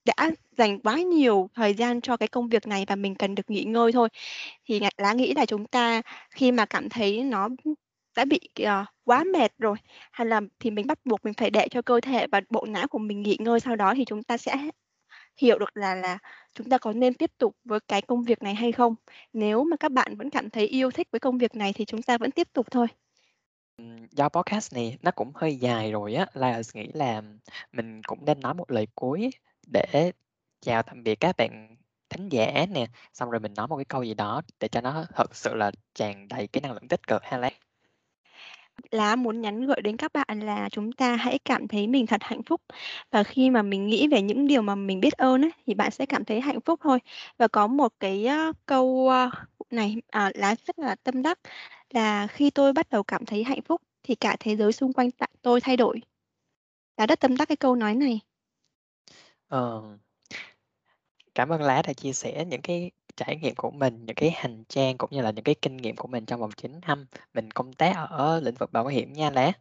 đã 0.07 0.31
dành 0.59 0.81
quá 0.81 0.97
nhiều 1.03 1.51
thời 1.55 1.75
gian 1.75 2.01
cho 2.01 2.17
cái 2.17 2.29
công 2.29 2.49
việc 2.49 2.67
này 2.67 2.85
và 2.89 2.97
mình 2.97 3.15
cần 3.15 3.35
được 3.35 3.51
nghỉ 3.51 3.65
ngơi 3.65 3.93
thôi. 3.93 4.09
Thì 4.69 4.81
Lá 4.99 5.13
nghĩ 5.13 5.35
là 5.35 5.47
chúng 5.47 5.67
ta 5.67 6.03
khi 6.37 6.53
mà 6.53 6.67
cảm 6.67 6.89
thấy 6.89 7.25
nó, 7.25 7.49
đã 8.17 8.25
bị, 8.25 8.41
uh, 8.63 8.69
quá 9.05 9.25
mệt 9.35 9.53
rồi, 9.59 9.77
hay 10.13 10.27
là 10.29 10.41
thì 10.61 10.71
mình 10.71 10.87
bắt 10.87 10.99
buộc 11.05 11.25
mình 11.25 11.35
phải 11.35 11.51
để 11.51 11.69
cho 11.71 11.83
cơ 11.83 12.01
thể 12.01 12.27
và 12.33 12.41
bộ 12.51 12.67
não 12.69 12.89
của 12.89 12.99
mình 12.99 13.23
nghỉ 13.23 13.37
ngơi, 13.41 13.61
sau 13.61 13.77
đó 13.77 13.95
thì 13.97 14.05
chúng 14.07 14.23
ta 14.23 14.37
sẽ 14.39 14.57
hiểu 15.37 15.59
được 15.59 15.77
là 15.77 15.95
là 15.95 16.19
chúng 16.55 16.69
ta 16.69 16.79
có 16.79 16.93
nên 16.93 17.15
tiếp 17.15 17.31
tục 17.39 17.57
với 17.65 17.81
cái 17.89 18.03
công 18.03 18.23
việc 18.23 18.43
này 18.43 18.55
hay 18.55 18.73
không. 18.73 18.95
Nếu 19.33 19.65
mà 19.65 19.77
các 19.81 19.93
bạn 19.93 20.17
vẫn 20.17 20.31
cảm 20.31 20.51
thấy 20.51 20.67
yêu 20.67 20.91
thích 20.91 21.09
với 21.13 21.21
công 21.21 21.39
việc 21.39 21.55
này 21.57 21.73
thì 21.73 21.85
chúng 21.85 22.03
ta 22.03 22.19
vẫn 22.19 22.31
tiếp 22.31 22.49
tục 22.53 22.67
thôi. 22.71 22.87
do 24.11 24.29
podcast 24.29 24.75
này 24.75 24.99
nó 25.03 25.11
cũng 25.11 25.33
hơi 25.35 25.57
dài 25.57 25.93
rồi 25.93 26.15
á, 26.15 26.27
là 26.35 26.63
nghĩ 26.75 26.89
là 26.95 27.23
mình 27.73 28.03
cũng 28.03 28.25
nên 28.25 28.41
nói 28.41 28.55
một 28.55 28.71
lời 28.71 28.87
cuối 28.95 29.31
để 29.67 30.13
chào 30.61 30.83
tạm 30.83 31.03
biệt 31.03 31.15
các 31.21 31.37
bạn 31.37 31.77
thính 32.09 32.29
giả 32.29 32.67
nè, 32.71 32.87
xong 33.13 33.31
rồi 33.31 33.41
mình 33.41 33.55
nói 33.55 33.69
một 33.69 33.77
cái 33.77 33.85
câu 33.85 34.03
gì 34.03 34.15
đó 34.15 34.43
để 34.61 34.69
cho 34.69 34.81
nó 34.81 35.05
thật 35.15 35.37
sự 35.37 35.55
là 35.55 35.71
tràn 35.95 36.29
đầy 36.29 36.47
cái 36.47 36.61
năng 36.61 36.73
lượng 36.73 36.89
tích 36.89 37.07
cực 37.07 37.23
ha 37.25 37.39
lát 37.39 37.53
Lá 38.91 39.17
muốn 39.17 39.41
nhắn 39.41 39.67
gửi 39.67 39.81
đến 39.85 39.97
các 39.97 40.13
bạn 40.13 40.41
là 40.41 40.69
chúng 40.69 40.93
ta 40.93 41.17
hãy 41.17 41.39
cảm 41.45 41.69
thấy 41.69 41.87
mình 41.87 42.07
thật 42.07 42.23
hạnh 42.23 42.43
phúc 42.43 42.61
và 43.11 43.23
khi 43.23 43.51
mà 43.51 43.63
mình 43.63 43.87
nghĩ 43.87 44.09
về 44.09 44.23
những 44.23 44.47
điều 44.47 44.63
mà 44.63 44.75
mình 44.75 45.01
biết 45.01 45.13
ơn 45.13 45.45
ấy, 45.45 45.51
thì 45.67 45.75
bạn 45.75 45.91
sẽ 45.91 46.07
cảm 46.07 46.25
thấy 46.25 46.41
hạnh 46.41 46.61
phúc 46.61 46.81
thôi. 46.83 46.99
Và 47.39 47.49
có 47.49 47.67
một 47.67 47.93
cái 48.01 48.27
uh, 48.51 48.57
câu 48.67 48.87
uh, 48.87 49.33
này 49.71 49.97
à, 50.11 50.31
lá 50.35 50.55
rất 50.67 50.79
là 50.79 50.95
tâm 50.95 51.23
đắc 51.23 51.39
là 51.91 52.27
khi 52.27 52.51
tôi 52.51 52.73
bắt 52.73 52.91
đầu 52.91 53.03
cảm 53.03 53.25
thấy 53.27 53.45
hạnh 53.45 53.63
phúc 53.63 53.83
thì 54.03 54.15
cả 54.15 54.37
thế 54.41 54.57
giới 54.57 54.73
xung 54.73 54.93
quanh 54.93 55.11
tại 55.11 55.31
tôi 55.43 55.61
thay 55.61 55.77
đổi. 55.77 56.01
Lá 56.97 57.07
rất 57.07 57.21
tâm 57.21 57.37
đắc 57.37 57.49
cái 57.49 57.57
câu 57.57 57.77
nói 57.77 57.95
này. 57.95 58.21
Ờ. 59.49 59.83
Cảm 61.35 61.49
ơn 61.49 61.63
Lá 61.63 61.83
đã 61.83 61.93
chia 61.93 62.13
sẻ 62.13 62.45
những 62.45 62.63
cái 62.63 62.91
trải 63.17 63.37
nghiệm 63.37 63.55
của 63.57 63.71
mình, 63.71 64.07
những 64.07 64.17
cái 64.17 64.31
hành 64.31 64.65
trang 64.69 64.99
cũng 64.99 65.11
như 65.13 65.23
là 65.23 65.31
những 65.31 65.45
cái 65.45 65.55
kinh 65.63 65.77
nghiệm 65.77 65.97
của 65.97 66.09
mình 66.09 66.27
trong 66.27 66.41
vòng 66.41 66.51
9 66.57 66.81
năm 66.87 67.07
mình 67.35 67.51
công 67.51 67.73
tác 67.73 67.97
ở 68.11 68.41
lĩnh 68.41 68.55
vực 68.55 68.73
bảo 68.73 68.87
hiểm 68.87 69.13
nha 69.13 69.31
Lá. 69.31 69.53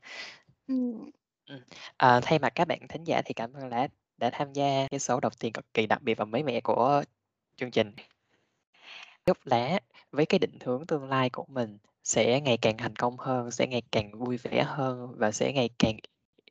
Ừm. 0.67 1.09
Ừm, 1.49 1.59
ờ, 1.97 2.19
thay 2.23 2.39
mặt 2.39 2.49
các 2.55 2.67
bạn 2.67 2.79
thính 2.89 3.03
giả 3.03 3.21
thì 3.25 3.33
cảm 3.33 3.53
ơn 3.53 3.67
Lá 3.69 3.87
đã 4.17 4.29
tham 4.33 4.53
gia 4.53 4.87
cái 4.91 4.99
số 4.99 5.19
đầu 5.19 5.31
tiên 5.39 5.53
cực 5.53 5.73
kỳ 5.73 5.87
đặc 5.87 6.01
biệt 6.01 6.15
và 6.15 6.25
mới 6.25 6.43
mẻ 6.43 6.61
của 6.61 7.03
chương 7.57 7.71
trình. 7.71 7.91
Chúc 9.25 9.37
Lá 9.45 9.79
với 10.11 10.25
cái 10.25 10.39
định 10.39 10.57
hướng 10.65 10.85
tương 10.87 11.09
lai 11.09 11.29
của 11.29 11.45
mình 11.47 11.77
sẽ 12.03 12.41
ngày 12.41 12.57
càng 12.57 12.77
thành 12.77 12.95
công 12.95 13.17
hơn, 13.17 13.51
sẽ 13.51 13.67
ngày 13.67 13.81
càng 13.91 14.11
vui 14.19 14.37
vẻ 14.37 14.63
hơn 14.67 15.11
và 15.17 15.31
sẽ 15.31 15.53
ngày 15.53 15.69
càng 15.79 15.97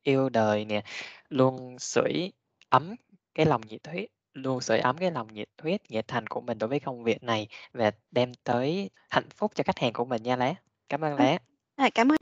yêu 0.03 0.29
đời 0.29 0.65
nè, 0.65 0.83
luôn 1.29 1.79
sưởi 1.79 2.33
ấm 2.69 2.95
cái 3.35 3.47
lòng 3.47 3.61
nhiệt 3.69 3.87
huyết 3.89 4.11
luôn 4.35 4.61
sưởi 4.61 4.79
ấm 4.79 4.97
cái 4.99 5.11
lòng 5.11 5.29
nhiệt 5.35 5.49
huyết, 5.63 5.91
nhiệt 5.91 6.09
thành 6.09 6.27
của 6.27 6.41
mình 6.41 6.59
đối 6.59 6.69
với 6.69 6.81
công 6.81 7.05
việc 7.05 7.23
này 7.23 7.49
và 7.73 7.91
đem 8.11 8.33
tới 8.45 8.91
hạnh 9.11 9.29
phúc 9.37 9.53
cho 9.55 9.65
khách 9.67 9.79
hàng 9.79 9.93
của 9.93 10.05
mình 10.05 10.23
nha 10.23 10.37
Lá. 10.37 10.55
Cảm 10.89 11.05
ơn 11.05 11.17
Ừm. 11.17 11.27
Lá. 11.27 11.39
À, 11.77 11.91
cảm 11.95 12.13
ơn. 12.13 12.17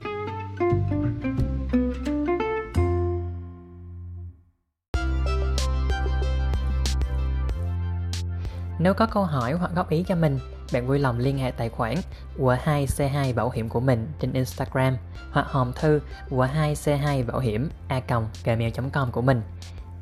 Nếu 8.79 8.93
có 8.93 9.05
câu 9.05 9.23
hỏi 9.23 9.53
hoặc 9.53 9.71
góp 9.75 9.89
ý 9.89 10.03
cho 10.07 10.15
mình, 10.15 10.39
bạn 10.73 10.87
vui 10.87 10.99
lòng 10.99 11.19
liên 11.19 11.37
hệ 11.37 11.51
tài 11.51 11.69
khoản 11.69 11.95
W2C2 12.39 13.35
Bảo 13.35 13.49
hiểm 13.49 13.69
của 13.69 13.79
mình 13.79 14.07
trên 14.19 14.33
Instagram 14.33 14.97
hoặc 15.31 15.47
hòm 15.47 15.71
thư 15.73 16.01
W2C2 16.29 17.25
Bảo 17.25 17.39
hiểm 17.39 17.69
a 17.87 18.01
gmail.com 18.43 19.11
của 19.11 19.21
mình. 19.21 19.41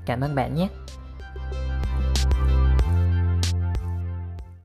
Cảm 0.06 0.22
ơn 0.22 0.36
bạn 0.36 0.56
nhé! 0.56 0.68